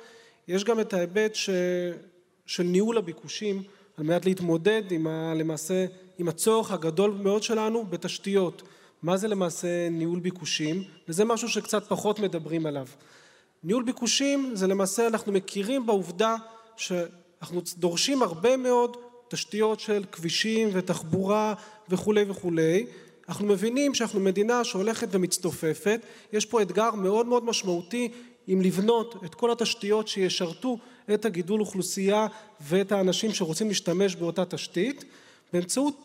יש 0.48 0.64
גם 0.64 0.80
את 0.80 0.94
ההיבט 0.94 1.34
ש... 1.34 1.50
של 2.46 2.62
ניהול 2.62 2.98
הביקושים 2.98 3.62
על 3.96 4.04
מנת 4.04 4.26
להתמודד 4.26 4.82
עם 4.90 5.06
ה, 5.06 5.34
למעשה 5.34 5.86
עם 6.18 6.28
הצורך 6.28 6.70
הגדול 6.70 7.10
מאוד 7.22 7.42
שלנו 7.42 7.84
בתשתיות. 7.86 8.62
מה 9.02 9.16
זה 9.16 9.28
למעשה 9.28 9.88
ניהול 9.90 10.20
ביקושים? 10.20 10.82
וזה 11.08 11.24
משהו 11.24 11.48
שקצת 11.48 11.88
פחות 11.88 12.20
מדברים 12.20 12.66
עליו. 12.66 12.86
ניהול 13.64 13.82
ביקושים 13.82 14.50
זה 14.54 14.66
למעשה 14.66 15.06
אנחנו 15.06 15.32
מכירים 15.32 15.86
בעובדה 15.86 16.36
שאנחנו 16.76 17.60
דורשים 17.76 18.22
הרבה 18.22 18.56
מאוד 18.56 18.96
תשתיות 19.28 19.80
של 19.80 20.04
כבישים 20.12 20.68
ותחבורה 20.72 21.54
וכולי 21.88 22.24
וכולי. 22.28 22.86
אנחנו 23.28 23.46
מבינים 23.46 23.94
שאנחנו 23.94 24.20
מדינה 24.20 24.64
שהולכת 24.64 25.08
ומצטופפת, 25.10 26.00
יש 26.32 26.46
פה 26.46 26.62
אתגר 26.62 26.90
מאוד 26.90 27.26
מאוד 27.26 27.44
משמעותי 27.44 28.08
אם 28.48 28.60
לבנות 28.60 29.24
את 29.24 29.34
כל 29.34 29.52
התשתיות 29.52 30.08
שישרתו 30.08 30.78
את 31.14 31.24
הגידול 31.24 31.60
אוכלוסייה 31.60 32.26
ואת 32.60 32.92
האנשים 32.92 33.32
שרוצים 33.32 33.68
להשתמש 33.68 34.16
באותה 34.16 34.44
תשתית. 34.44 35.04
באמצעות 35.52 36.00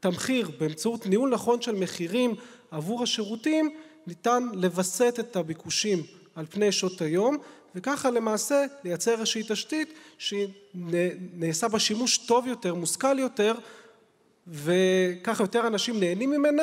תמחיר, 0.00 0.50
באמצעות 0.58 1.06
ניהול 1.06 1.30
נכון 1.30 1.62
של 1.62 1.74
מחירים 1.74 2.34
עבור 2.70 3.02
השירותים 3.02 3.70
ניתן 4.06 4.48
לווסת 4.52 5.16
את 5.20 5.36
הביקושים 5.36 6.02
על 6.34 6.46
פני 6.50 6.72
שעות 6.72 7.00
היום 7.00 7.36
וככה 7.74 8.10
למעשה 8.10 8.64
לייצר 8.84 9.12
איזושהי 9.12 9.42
תשתית 9.48 9.92
שנעשה 10.18 11.68
בה 11.68 11.78
שימוש 11.78 12.18
טוב 12.18 12.46
יותר, 12.46 12.74
מושכל 12.74 13.18
יותר 13.18 13.54
וככה 14.46 15.44
יותר 15.44 15.66
אנשים 15.66 16.00
נהנים 16.00 16.30
ממנה 16.30 16.62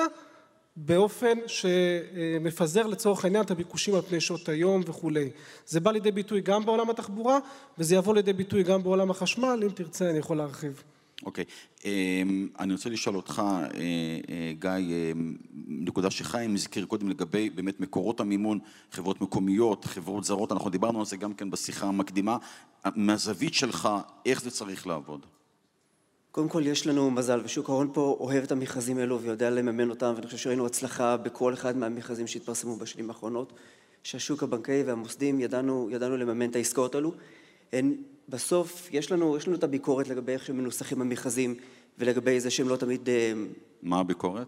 באופן 0.76 1.38
שמפזר 1.48 2.88
לצורך 2.88 3.26
העניין 3.26 3.44
את 3.44 3.52
הביקושים 3.52 3.96
על 3.96 4.02
פני 4.02 4.22
שעות 4.22 4.50
היום 4.50 4.82
וכולי. 4.86 5.30
זה 5.66 5.80
בא 5.80 5.92
לידי 5.92 6.12
ביטוי 6.12 6.42
גם 6.42 6.66
בעולם 6.66 6.90
התחבורה 6.90 7.40
וזה 7.78 7.96
יבוא 7.96 8.16
לידי 8.16 8.34
ביטוי 8.34 8.64
גם 8.64 8.84
בעולם 8.84 9.12
החשמל, 9.12 9.60
אם 9.64 9.70
תרצה 9.70 10.10
אני 10.10 10.18
יכול 10.18 10.38
להרחיב. 10.38 10.84
אוקיי, 11.26 11.44
okay. 11.44 11.86
אמ, 11.86 12.48
אני 12.60 12.74
רוצה 12.74 12.90
לשאול 12.90 13.16
אותך, 13.16 13.42
אה, 13.46 13.70
אה, 14.30 14.54
גיא, 14.60 14.70
אה, 14.70 15.12
נקודה 15.68 16.12
שחיים 16.12 16.54
הזכיר 16.54 16.86
קודם 16.86 17.10
לגבי 17.10 17.50
באמת 17.50 17.80
מקורות 17.80 18.20
המימון, 18.20 18.60
חברות 18.92 19.22
מקומיות, 19.22 19.86
חברות 19.86 20.24
זרות, 20.24 20.52
אנחנו 20.52 20.70
דיברנו 20.70 21.00
על 21.00 21.06
זה 21.06 21.18
גם 21.18 21.34
כן 21.34 21.50
בשיחה 21.50 21.88
המקדימה, 21.88 22.38
מהזווית 22.96 23.54
שלך, 23.54 23.90
איך 24.26 24.42
זה 24.42 24.52
צריך 24.52 24.88
לעבוד? 24.88 25.26
קודם 26.34 26.50
כל 26.50 26.68
יש 26.68 26.88
לנו 26.88 27.12
מזל, 27.12 27.42
ושוק 27.44 27.70
ההון 27.70 27.90
פה 27.94 28.18
אוהב 28.20 28.44
את 28.44 28.52
המכרזים 28.52 28.98
האלו 28.98 29.22
ויודע 29.22 29.50
לממן 29.50 29.90
אותם, 29.90 30.14
ואני 30.16 30.26
חושב 30.26 30.38
שראינו 30.38 30.66
הצלחה 30.66 31.18
בכל 31.18 31.54
אחד 31.54 31.78
מהמכרזים 31.78 32.28
שהתפרסמו 32.28 32.76
בשנים 32.76 33.10
האחרונות, 33.10 33.54
שהשוק 34.04 34.44
הבנקאי 34.44 34.84
והמוסדים 34.84 35.40
ידענו, 35.40 35.90
ידענו 35.92 36.18
לממן 36.18 36.50
את 36.50 36.56
העסקאות 36.56 36.96
האלו. 36.96 37.14
הן, 37.74 37.96
בסוף 38.30 38.90
יש 38.92 39.12
לנו, 39.12 39.38
יש 39.38 39.48
לנו 39.48 39.58
את 39.58 39.64
הביקורת 39.64 40.08
לגבי 40.08 40.32
איך 40.32 40.46
שמנוסחים 40.46 41.02
המכרזים 41.02 41.56
ולגבי 42.00 42.40
זה 42.40 42.50
שהם 42.50 42.70
לא 42.70 42.76
תמיד... 42.76 43.10
אה, 43.10 43.34
מה 43.82 44.00
הביקורת? 44.00 44.48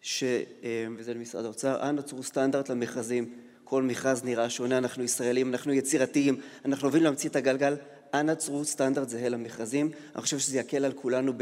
ש... 0.00 0.24
אה, 0.24 0.86
וזה 0.96 1.14
למשרד 1.14 1.44
האוצר, 1.44 1.88
אנא 1.88 2.02
צרו 2.02 2.22
סטנדרט 2.22 2.68
למכרזים, 2.68 3.32
כל 3.64 3.82
מכרז 3.82 4.24
נראה 4.24 4.50
שונה, 4.50 4.78
אנחנו 4.78 5.04
ישראלים, 5.04 5.48
אנחנו 5.48 5.72
יצירתיים, 5.72 6.40
אנחנו 6.64 6.84
אוהבים 6.84 7.02
להמציא 7.02 7.30
את 7.30 7.36
הגלגל, 7.36 7.76
אנא 8.14 8.34
צרו 8.34 8.64
סטנדרט 8.64 9.08
זהה 9.08 9.28
למכרזים, 9.28 9.90
אני 10.14 10.22
חושב 10.22 10.38
שזה 10.38 10.58
יקל 10.58 10.84
על 10.84 10.92
כולנו 10.92 11.32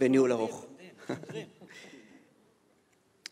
בניהול 0.00 0.32
ארוך. 0.32 0.66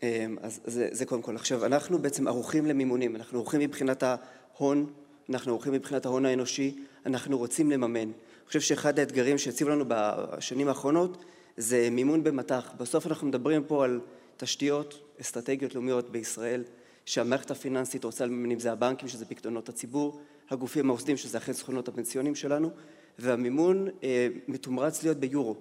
אמ, 0.03 0.37
אז 0.43 0.61
זה, 0.65 0.89
זה 0.93 1.07
קודם 1.07 1.23
כל. 1.23 1.37
עכשיו, 1.37 1.67
אנחנו 1.67 1.99
בעצם 1.99 2.29
ערוכים 2.29 2.67
למימונים, 2.67 3.17
אנחנו 3.17 3.39
ערוכים 3.39 3.61
מבחינת 3.61 4.03
ההון, 4.03 4.93
אנחנו 5.31 5.53
ערוכים 5.53 5.73
מבחינת 5.73 6.07
ההון 6.07 6.27
האנושי, 6.27 6.79
אנחנו 7.07 7.39
רוצים 7.39 7.71
לממן. 7.71 8.01
אני 8.01 8.13
חושב 8.47 8.61
שאחד 8.61 8.99
האתגרים 8.99 9.39
שהציבו 9.39 9.71
לנו 9.71 9.85
בשנים 9.89 10.69
האחרונות 10.69 11.25
זה 11.57 11.89
מימון 11.91 12.25
במטח. 12.25 12.73
בסוף 12.77 13.07
אנחנו 13.07 13.27
מדברים 13.27 13.65
פה 13.65 13.85
על 13.85 14.01
תשתיות 14.37 15.01
אסטרטגיות 15.21 15.75
לאומיות 15.75 16.13
בישראל, 16.13 16.65
שהמערכת 17.09 17.51
הפיננסית 17.51 18.05
רוצה 18.05 18.27
לממן, 18.27 18.51
אם 18.51 18.59
זה 18.59 18.73
הבנקים, 18.73 19.09
שזה 19.09 19.25
פקדונות 19.25 19.69
הציבור, 19.69 20.21
הגופים 20.51 20.91
העובדים, 20.91 21.17
שזה 21.17 21.39
אכן 21.39 21.53
סוכנות 21.53 21.89
הפנסיונים 21.89 22.35
שלנו, 22.35 22.71
והמימון 23.19 23.89
אה, 24.03 24.29
מתומרץ 24.49 25.03
להיות 25.03 25.17
ביורו. 25.17 25.57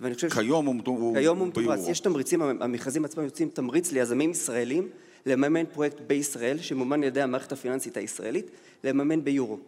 ואני 0.00 0.14
חושב 0.14 0.28
כיום 0.28 0.66
הוא, 0.66 0.74
הוא, 0.86 1.16
כיום 1.16 1.38
הוא 1.38 1.52
ביורו. 1.54 1.72
מתומרץ. 1.72 1.88
יש 1.88 2.00
תמריצים, 2.00 2.42
המכרזים 2.42 3.04
עצמם 3.04 3.24
יוצאים 3.24 3.48
תמריץ 3.48 3.92
ליזמים 3.92 4.30
ישראלים 4.30 4.88
לממן 5.26 5.66
פרויקט 5.66 6.00
בישראל, 6.06 6.58
שמומן 6.58 6.98
על 6.98 7.04
ידי 7.04 7.22
המערכת 7.22 7.52
הפיננסית 7.52 7.96
הישראלית, 7.96 8.50
לממן 8.84 9.24
ביורו. 9.24 9.58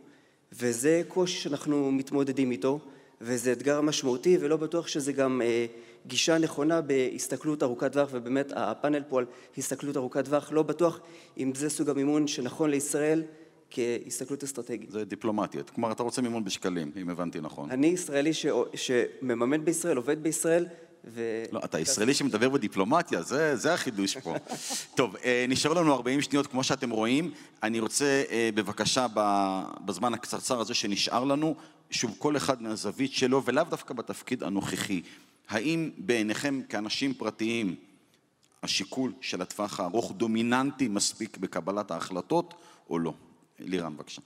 וזה 0.52 1.02
קושי 1.08 1.40
שאנחנו 1.40 1.92
מתמודדים 1.92 2.50
איתו, 2.50 2.80
וזה 3.20 3.52
אתגר 3.52 3.80
משמעותי, 3.80 4.38
ולא 4.40 4.56
בטוח 4.56 4.86
שזה 4.86 5.12
גם 5.12 5.42
אה, 5.42 5.66
גישה 6.08 6.38
נכונה 6.38 6.80
בהסתכלות 6.80 7.62
ארוכת 7.62 7.92
טווח, 7.92 8.08
ובאמת 8.12 8.52
הפאנל 8.56 9.02
פה 9.08 9.18
על 9.18 9.26
הסתכלות 9.58 9.96
ארוכת 9.96 10.24
טווח, 10.24 10.52
לא 10.52 10.62
בטוח 10.62 11.00
אם 11.38 11.52
זה 11.54 11.70
סוג 11.70 11.90
המימון 11.90 12.26
שנכון 12.26 12.70
לישראל 12.70 13.22
כהסתכלות 13.70 14.44
אסטרטגית. 14.44 14.90
זה 14.90 15.04
דיפלומטיות. 15.04 15.70
כלומר, 15.70 15.92
אתה 15.92 16.02
רוצה 16.02 16.22
מימון 16.22 16.44
בשקלים, 16.44 16.92
אם 17.02 17.10
הבנתי 17.10 17.40
נכון. 17.40 17.70
אני 17.70 17.86
ישראלי 17.86 18.34
ש... 18.34 18.46
שמממן 18.74 19.64
בישראל, 19.64 19.96
עובד 19.96 20.22
בישראל, 20.22 20.66
ו... 21.04 21.44
לא, 21.52 21.60
אתה 21.64 21.78
ישראלי 21.78 22.14
שמדבר 22.14 22.48
בדיפלומטיה, 22.48 23.22
זה, 23.22 23.56
זה 23.56 23.74
החידוש 23.74 24.16
פה. 24.16 24.34
טוב, 24.96 25.16
אה, 25.24 25.44
נשארו 25.48 25.74
לנו 25.74 25.94
40 25.94 26.20
שניות, 26.20 26.46
כמו 26.46 26.64
שאתם 26.64 26.90
רואים. 26.90 27.30
אני 27.62 27.80
רוצה, 27.80 28.22
אה, 28.30 28.50
בבקשה, 28.54 29.06
בזמן 29.84 30.14
הקצרצר 30.14 30.60
הזה 30.60 30.74
שנשאר 30.74 31.24
לנו, 31.24 31.54
שוב, 31.90 32.14
כל 32.18 32.36
אחד 32.36 32.62
מהזווית 32.62 33.12
שלו, 33.12 33.42
ולאו 33.44 33.64
דווקא 33.70 33.94
בתפקיד 33.94 34.42
הנוכחי. 34.42 35.02
האם 35.48 35.90
בעיניכם 35.98 36.60
כאנשים 36.68 37.14
פרטיים, 37.14 37.74
השיקול 38.62 39.12
של 39.20 39.42
הטווח 39.42 39.80
הארוך 39.80 40.12
דומיננטי 40.16 40.88
מספיק 40.88 41.36
בקבלת 41.36 41.90
ההחלטות, 41.90 42.54
או 42.90 42.98
לא? 42.98 43.12
לירן, 43.58 43.96
בבקשה. 43.96 44.22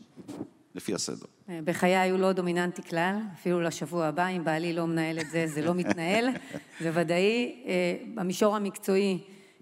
לפי 0.74 0.94
הסדר. 0.94 1.26
בחיי 1.64 2.10
הוא 2.10 2.18
לא 2.18 2.32
דומיננטי 2.32 2.82
כלל, 2.82 3.18
אפילו 3.34 3.60
לשבוע 3.60 4.06
הבא, 4.06 4.26
אם 4.26 4.44
בעלי 4.44 4.72
לא 4.72 4.86
מנהל 4.86 5.18
את 5.18 5.30
זה, 5.30 5.46
זה 5.46 5.62
לא 5.62 5.74
מתנהל, 5.74 6.28
זה 6.82 6.90
ודאי. 6.94 7.54
אה, 7.66 7.96
במישור 8.14 8.56
המקצועי, 8.56 9.18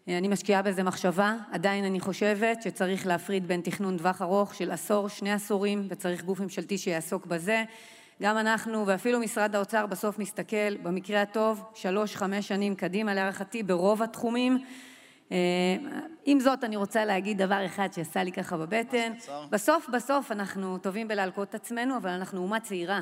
אה, 0.09 0.18
אני 0.18 0.29
משקיעה 0.29 0.62
בזה 0.62 0.83
מחשבה, 0.83 1.37
עדיין 1.51 1.85
אני 1.85 2.01
חושבת 2.01 2.62
שצריך 2.62 3.07
להפריד 3.07 3.49
בין 3.49 3.61
תכנון 3.61 3.99
טווח 3.99 4.23
ארוך 4.23 4.55
של 4.55 4.70
עשור, 4.70 5.09
שני 5.09 5.33
עשורים, 5.33 5.87
וצריך 5.90 6.25
גוף 6.25 6.40
ממשלתי 6.40 6.79
שיעסוק 6.79 7.27
בזה. 7.27 7.64
גם 8.22 8.38
אנחנו, 8.38 8.87
ואפילו 8.87 9.20
משרד 9.20 9.56
האוצר 9.56 9.87
בסוף 9.87 10.18
מסתכל, 10.18 10.76
במקרה 10.83 11.22
הטוב, 11.22 11.64
שלוש, 11.74 12.16
חמש 12.16 12.48
שנים 12.48 12.74
קדימה 12.74 13.14
להערכתי, 13.14 13.62
ברוב 13.62 14.02
התחומים. 14.02 14.59
אה, 15.33 15.37
עם 16.24 16.40
זאת, 16.40 16.64
אני 16.64 16.76
רוצה 16.76 17.04
להגיד 17.04 17.42
דבר 17.42 17.66
אחד 17.66 17.88
שעשה 17.92 18.22
לי 18.22 18.33
ככה 18.33 18.56
בבטן. 18.56 19.12
בסוף, 19.50 19.88
בסוף 19.88 20.33
אנחנו 20.33 20.78
טובים 20.78 21.09
בלהלקות 21.09 21.48
את 21.48 21.54
עצמנו, 21.54 21.96
אבל 21.96 22.11
אנחנו 22.11 22.42
אומה 22.42 22.61
צעירה. 22.61 23.00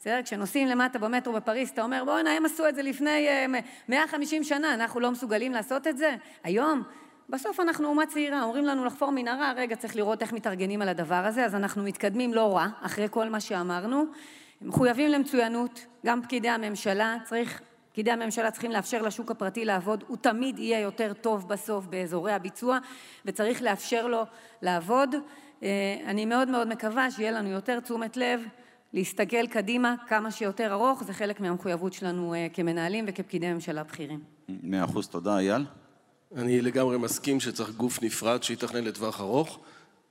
בסדר? 0.00 0.20
כשנוסעים 0.24 0.68
למטה 0.68 0.98
במטרו 0.98 1.32
בפריז, 1.32 1.68
אתה 1.68 1.82
אומר, 1.82 2.02
בוא'נה, 2.04 2.30
הם 2.30 2.46
עשו 2.46 2.68
את 2.68 2.74
זה 2.74 2.82
לפני 2.82 3.26
150 3.88 4.42
אה, 4.42 4.48
שנה, 4.48 4.74
אנחנו 4.74 5.00
לא 5.00 5.10
מסוגלים 5.10 5.52
לעשות 5.52 5.86
את 5.86 5.98
זה? 5.98 6.16
היום? 6.44 6.82
בסוף 7.28 7.60
אנחנו 7.60 7.88
אומה 7.88 8.06
צעירה, 8.06 8.42
אומרים 8.42 8.64
לנו 8.64 8.84
לחפור 8.84 9.10
מנהרה, 9.10 9.52
רגע, 9.56 9.76
צריך 9.76 9.96
לראות 9.96 10.22
איך 10.22 10.32
מתארגנים 10.32 10.82
על 10.82 10.88
הדבר 10.88 11.14
הזה, 11.26 11.44
אז 11.44 11.54
אנחנו 11.54 11.82
מתקדמים 11.82 12.34
לא 12.34 12.56
רע, 12.56 12.66
אחרי 12.82 13.06
כל 13.10 13.28
מה 13.28 13.40
שאמרנו. 13.40 14.04
מחויבים 14.62 15.10
למצוינות, 15.10 15.86
גם 16.06 16.22
פקידי 16.22 16.48
הממשלה, 16.48 17.16
צריך 17.24 17.60
פקידי 17.92 18.10
הממשלה 18.10 18.50
צריכים 18.50 18.70
לאפשר 18.70 19.02
לשוק 19.02 19.30
הפרטי 19.30 19.64
לעבוד, 19.64 20.04
הוא 20.06 20.16
תמיד 20.16 20.58
יהיה 20.58 20.80
יותר 20.80 21.12
טוב 21.12 21.48
בסוף 21.48 21.86
באזורי 21.86 22.32
הביצוע 22.32 22.78
וצריך 23.26 23.62
לאפשר 23.62 24.06
לו 24.06 24.22
לעבוד. 24.62 25.14
אה, 25.62 25.68
אני 26.06 26.24
מאוד 26.24 26.48
מאוד 26.48 26.68
מקווה 26.68 27.10
שיהיה 27.10 27.30
לנו 27.30 27.48
יותר 27.48 27.80
תשומת 27.80 28.16
לב 28.16 28.40
להסתכל 28.92 29.46
קדימה 29.46 29.94
כמה 30.08 30.30
שיותר 30.30 30.72
ארוך, 30.72 31.04
זה 31.04 31.12
חלק 31.12 31.40
מהמחויבות 31.40 31.92
שלנו 31.92 32.34
אה, 32.34 32.46
כמנהלים 32.52 33.04
וכפקידי 33.08 33.52
ממשלה 33.52 33.82
בכירים. 33.82 34.20
מאה 34.48 34.84
אחוז, 34.84 35.08
תודה. 35.08 35.38
אייל? 35.38 35.64
אני 36.36 36.60
לגמרי 36.60 36.98
מסכים 36.98 37.40
שצריך 37.40 37.70
גוף 37.70 38.02
נפרד 38.02 38.42
שיתכנן 38.42 38.84
לטווח 38.84 39.20
ארוך. 39.20 39.58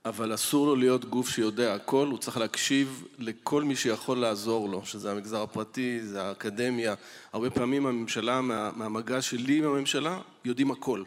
אבל 0.04 0.34
אסור 0.34 0.66
לו 0.66 0.76
להיות 0.76 1.04
גוף 1.04 1.28
שיודע 1.28 1.74
הכל, 1.74 2.06
הוא 2.10 2.18
צריך 2.18 2.36
להקשיב 2.36 3.04
לכל 3.18 3.62
מי 3.64 3.76
שיכול 3.76 4.18
לעזור 4.18 4.68
לו, 4.68 4.86
שזה 4.86 5.10
המגזר 5.10 5.42
הפרטי, 5.42 6.00
זה 6.02 6.22
האקדמיה. 6.22 6.94
הרבה 7.32 7.50
פעמים 7.50 7.86
הממשלה, 7.86 8.40
מה, 8.40 8.70
מהמגע 8.76 9.22
שלי 9.22 9.58
עם 9.58 9.64
הממשלה, 9.64 10.20
יודעים 10.44 10.70
הכל. 10.70 11.02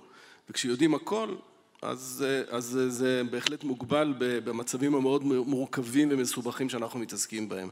וכשיודעים 0.49 0.95
הכל, 0.95 1.35
אז, 1.81 2.25
אז 2.49 2.79
זה 2.87 3.21
בהחלט 3.31 3.63
מוגבל 3.63 4.13
במצבים 4.17 4.95
המאוד 4.95 5.23
מורכבים 5.23 6.07
ומסובכים 6.11 6.69
שאנחנו 6.69 6.99
מתעסקים 6.99 7.49
בהם. 7.49 7.69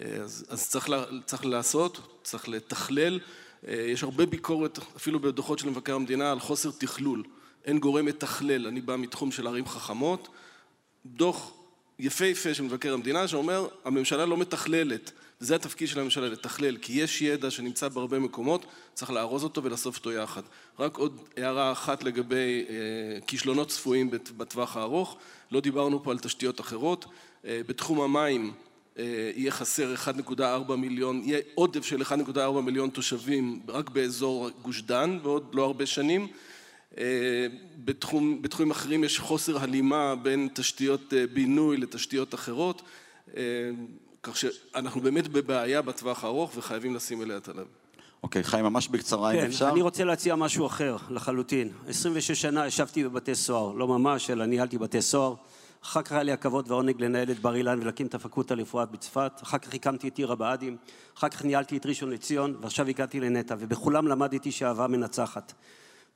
אז, 0.00 0.44
אז 0.48 0.68
צריך, 0.68 0.88
צריך 1.24 1.46
לעשות, 1.46 2.20
צריך 2.22 2.48
לתכלל. 2.48 3.20
יש 3.68 4.02
הרבה 4.02 4.26
ביקורת, 4.26 4.78
אפילו 4.96 5.20
בדוחות 5.20 5.58
של 5.58 5.70
מבקר 5.70 5.94
המדינה, 5.94 6.32
על 6.32 6.40
חוסר 6.40 6.70
תכלול. 6.78 7.22
אין 7.64 7.78
גורם 7.78 8.04
מתכלל. 8.04 8.66
אני 8.66 8.80
בא 8.80 8.96
מתחום 8.96 9.32
של 9.32 9.46
ערים 9.46 9.66
חכמות. 9.66 10.28
דוח 11.14 11.52
יפהפה 11.98 12.54
של 12.54 12.62
מבקר 12.62 12.94
המדינה 12.94 13.28
שאומר 13.28 13.68
הממשלה 13.84 14.26
לא 14.26 14.36
מתכללת 14.36 15.12
זה 15.40 15.54
התפקיד 15.54 15.88
של 15.88 16.00
הממשלה 16.00 16.28
לתכלל 16.28 16.76
כי 16.76 16.92
יש 16.92 17.22
ידע 17.22 17.50
שנמצא 17.50 17.88
בהרבה 17.88 18.18
מקומות 18.18 18.66
צריך 18.94 19.10
לארוז 19.10 19.44
אותו 19.44 19.64
ולאסוף 19.64 19.96
אותו 19.96 20.12
יחד. 20.12 20.42
רק 20.78 20.96
עוד 20.96 21.20
הערה 21.36 21.72
אחת 21.72 22.04
לגבי 22.04 22.64
אה, 22.68 22.74
כישלונות 23.26 23.68
צפויים 23.68 24.10
בטווח 24.36 24.76
הארוך. 24.76 25.16
לא 25.50 25.60
דיברנו 25.60 26.02
פה 26.02 26.10
על 26.10 26.18
תשתיות 26.18 26.60
אחרות. 26.60 27.04
אה, 27.44 27.60
בתחום 27.66 28.00
המים 28.00 28.52
אה, 28.98 29.30
יהיה 29.36 29.50
חסר 29.50 29.94
1.4 30.38 30.72
מיליון, 30.76 31.22
יהיה 31.24 31.40
עודף 31.54 31.84
של 31.84 32.02
1.4 32.02 32.60
מיליון 32.62 32.90
תושבים 32.90 33.60
רק 33.68 33.90
באזור 33.90 34.50
גוש 34.62 34.82
דן 34.82 35.18
ועוד 35.22 35.54
לא 35.54 35.64
הרבה 35.64 35.86
שנים 35.86 36.28
בתחום, 37.84 38.42
בתחומים 38.42 38.70
אחרים 38.70 39.04
יש 39.04 39.18
חוסר 39.18 39.58
הלימה 39.58 40.14
בין 40.14 40.48
תשתיות 40.54 41.14
אה, 41.14 41.24
בינוי 41.34 41.76
לתשתיות 41.76 42.34
אחרות, 42.34 42.82
אה, 43.36 43.42
כך 44.22 44.36
שאנחנו 44.36 45.00
באמת 45.00 45.28
בבעיה 45.28 45.82
בטווח 45.82 46.24
הארוך 46.24 46.52
וחייבים 46.56 46.94
לשים 46.94 47.22
אליה 47.22 47.36
את 47.36 47.48
הלב. 47.48 47.66
אוקיי, 48.22 48.44
חיים, 48.44 48.64
ממש 48.64 48.88
בקצרה, 48.88 49.32
כן, 49.32 49.38
אם 49.38 49.44
אפשר. 49.44 49.68
אני 49.68 49.82
רוצה 49.82 50.04
להציע 50.04 50.36
משהו 50.36 50.66
אחר 50.66 50.96
לחלוטין. 51.10 51.68
26 51.88 52.40
שנה 52.40 52.66
ישבתי 52.66 53.04
בבתי 53.04 53.34
סוהר, 53.34 53.72
לא 53.72 53.88
ממש, 53.88 54.30
אלא 54.30 54.46
ניהלתי 54.46 54.78
בתי 54.78 55.02
סוהר. 55.02 55.34
אחר 55.82 56.02
כך 56.02 56.12
היה 56.12 56.22
לי 56.22 56.32
הכבוד 56.32 56.70
והעונג 56.70 57.02
לנהל 57.02 57.30
את 57.30 57.38
בר 57.38 57.54
אילן 57.54 57.78
ולהקים 57.80 58.06
את 58.06 58.14
הפקולטה 58.14 58.54
לרפואה 58.54 58.84
בצפת. 58.84 59.32
אחר 59.42 59.58
כך 59.58 59.74
הקמתי 59.74 60.08
את 60.08 60.18
עיר 60.18 60.32
הבה"דים. 60.32 60.76
אחר 61.18 61.28
כך 61.28 61.44
ניהלתי 61.44 61.76
את 61.76 61.86
ראשון 61.86 62.10
לציון, 62.10 62.56
ועכשיו 62.60 62.88
הגעתי 62.88 63.20
לנטע, 63.20 63.54
ובכולם 63.58 64.08
למדתי 64.08 64.52
שאהבה 64.52 64.86
מנצחת. 64.86 65.52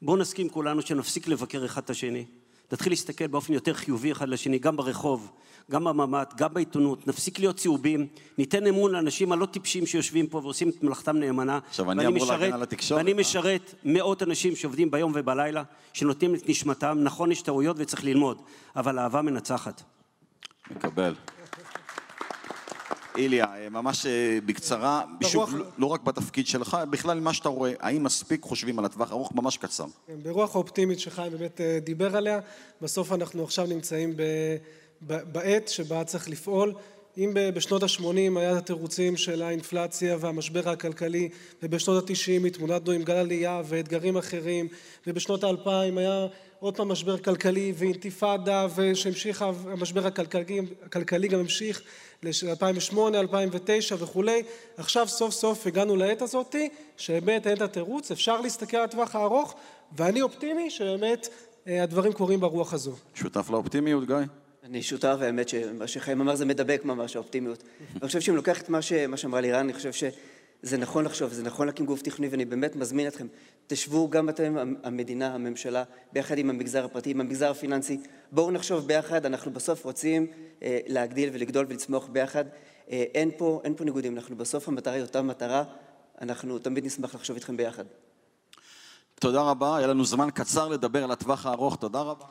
בואו 0.02 0.16
נסכים 0.16 0.48
כולנו 0.48 0.82
שנפסיק 0.82 1.28
לבקר 1.28 1.64
אחד 1.64 1.82
את 1.82 1.90
השני, 1.90 2.24
נתחיל 2.72 2.92
להסתכל 2.92 3.26
באופן 3.26 3.52
יותר 3.52 3.74
חיובי 3.74 4.12
אחד 4.12 4.28
לשני, 4.28 4.58
גם 4.58 4.76
ברחוב, 4.76 5.30
גם 5.70 5.84
בממ"ד, 5.84 6.26
גם 6.36 6.54
בעיתונות, 6.54 7.06
נפסיק 7.06 7.38
להיות 7.38 7.56
צהובים, 7.56 8.06
ניתן 8.38 8.66
אמון 8.66 8.92
לאנשים 8.92 9.32
הלא 9.32 9.46
טיפשים 9.46 9.86
שיושבים 9.86 10.26
פה 10.26 10.38
ועושים 10.38 10.68
את 10.68 10.82
מלאכתם 10.82 11.16
נאמנה. 11.16 11.58
עכשיו 11.68 11.92
אני 11.92 12.06
אמור 12.06 12.26
להגן 12.26 12.52
על 12.52 12.62
התקשורת. 12.62 12.98
ואני 12.98 13.12
משרת 13.12 13.74
מאות 13.84 14.22
אנשים 14.22 14.56
שעובדים 14.56 14.90
ביום 14.90 15.12
ובלילה, 15.14 15.62
שנותנים 15.92 16.34
את 16.34 16.48
נשמתם, 16.48 16.98
נכון 17.02 17.32
יש 17.32 17.42
טעויות 17.42 17.76
וצריך 17.78 18.04
ללמוד, 18.04 18.42
אבל 18.76 18.98
אהבה 18.98 19.22
מנצחת. 19.22 19.82
מקבל. 20.70 21.14
איליה, 23.16 23.46
ממש 23.70 24.06
אה, 24.06 24.38
בקצרה, 24.46 25.02
שוב, 25.22 25.56
לא, 25.56 25.64
לא 25.78 25.86
רק 25.86 26.02
בתפקיד 26.02 26.46
שלך, 26.46 26.76
בכלל 26.90 27.20
מה 27.20 27.34
שאתה 27.34 27.48
רואה, 27.48 27.72
האם 27.80 28.04
מספיק 28.04 28.42
חושבים 28.42 28.78
על 28.78 28.84
הטווח 28.84 29.10
הארוך, 29.10 29.32
ממש 29.34 29.56
קצר. 29.56 29.86
כן, 30.06 30.22
ברוח 30.22 30.54
האופטימית 30.54 31.00
שחיים 31.00 31.32
באמת 31.32 31.60
אה, 31.60 31.78
דיבר 31.84 32.16
עליה, 32.16 32.40
בסוף 32.82 33.12
אנחנו 33.12 33.44
עכשיו 33.44 33.66
נמצאים 33.66 34.14
בעת 35.02 35.68
שבה 35.68 36.04
צריך 36.04 36.28
לפעול. 36.28 36.74
אם 37.18 37.30
בשנות 37.54 37.82
ה-80 37.82 38.38
היה 38.38 38.58
התירוצים 38.58 39.16
של 39.16 39.42
האינפלציה 39.42 40.16
והמשבר 40.20 40.68
הכלכלי, 40.68 41.28
ובשנות 41.62 42.10
ה-90 42.10 42.46
התמודדנו 42.46 42.92
עם 42.92 43.02
גל 43.02 43.16
עלייה 43.16 43.62
ואתגרים 43.64 44.16
אחרים, 44.16 44.68
ובשנות 45.06 45.44
ה-2000 45.44 45.68
היה 45.96 46.26
עוד 46.60 46.76
פעם 46.76 46.88
משבר 46.88 47.18
כלכלי 47.18 47.72
ואינתיפאדה, 47.76 48.66
ושהמשיך 48.76 49.42
המשבר 49.42 50.06
הכלכלי, 50.06 50.60
הכלכלי 50.84 51.28
גם 51.28 51.40
המשיך 51.40 51.82
ל-2008, 52.22 52.98
2009 53.14 53.96
וכולי. 53.98 54.42
עכשיו 54.76 55.08
סוף 55.08 55.32
סוף 55.32 55.66
הגענו 55.66 55.96
לעת 55.96 56.22
הזאתי, 56.22 56.68
שבאמת 56.96 57.46
אין 57.46 57.56
את 57.56 57.62
התירוץ, 57.62 58.10
אפשר 58.10 58.40
להסתכל 58.40 58.76
על 58.76 58.84
הטווח 58.84 59.14
הארוך, 59.14 59.54
ואני 59.96 60.22
אופטימי 60.22 60.70
שבאמת 60.70 61.28
אה, 61.66 61.82
הדברים 61.82 62.12
קורים 62.12 62.40
ברוח 62.40 62.74
הזו. 62.74 62.92
שותף 63.14 63.50
לאופטימיות, 63.50 64.06
גיא? 64.06 64.16
אני 64.62 64.82
שותף, 64.82 65.16
האמת 65.20 65.48
שמה 65.48 65.86
שחיים 65.86 66.20
אמר 66.20 66.36
זה 66.36 66.44
מדבק 66.44 66.84
ממש, 66.84 67.16
האופטימיות. 67.16 67.62
אני 67.92 68.06
חושב 68.06 68.20
שאם 68.20 68.36
לוקח 68.36 68.60
את 68.60 68.68
מה 68.68 69.16
שאמרה 69.16 69.40
לירן, 69.40 69.58
אני 69.58 69.72
חושב 69.72 69.92
שזה 69.92 70.76
נכון 70.78 71.04
לחשוב, 71.04 71.32
זה 71.32 71.42
נכון 71.42 71.66
להקים 71.66 71.86
גוף 71.86 72.02
תכנוני, 72.02 72.28
ואני 72.28 72.44
באמת 72.44 72.76
מזמין 72.76 73.06
אתכם, 73.06 73.26
תשבו 73.66 74.10
גם 74.10 74.28
אתם, 74.28 74.74
המדינה, 74.82 75.34
הממשלה, 75.34 75.84
ביחד 76.12 76.38
עם 76.38 76.50
המגזר 76.50 76.84
הפרטי, 76.84 77.10
עם 77.10 77.20
המגזר 77.20 77.50
הפיננסי, 77.50 78.00
בואו 78.32 78.50
נחשוב 78.50 78.86
ביחד, 78.86 79.26
אנחנו 79.26 79.50
בסוף 79.50 79.84
רוצים 79.84 80.26
אה, 80.62 80.78
להגדיל 80.86 81.30
ולגדול 81.32 81.66
ולצמוח 81.68 82.06
ביחד. 82.06 82.44
אה, 82.90 83.04
אין 83.14 83.30
פה, 83.36 83.60
אין 83.64 83.74
פה 83.74 83.84
ניגודים, 83.84 84.16
אנחנו 84.16 84.36
בסוף 84.36 84.68
המטרה 84.68 84.94
היא 84.94 85.02
אותה 85.02 85.22
מטרה, 85.22 85.64
אנחנו 86.20 86.58
תמיד 86.58 86.84
נשמח 86.86 87.14
לחשוב 87.14 87.36
איתכם 87.36 87.56
ביחד. 87.56 87.84
תודה 89.14 89.42
רבה, 89.42 89.76
היה 89.76 89.86
לנו 89.86 90.04
זמן 90.04 90.28
קצר 90.34 90.68
לדבר 90.68 91.04
על 91.04 91.10
הטווח 91.10 91.46
הארוך, 91.46 91.76
תודה 91.76 92.00
רבה. 92.00 92.26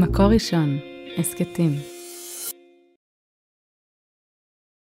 מקור 0.00 0.26
ראשון, 0.26 0.78
הסכתים. 1.18 1.99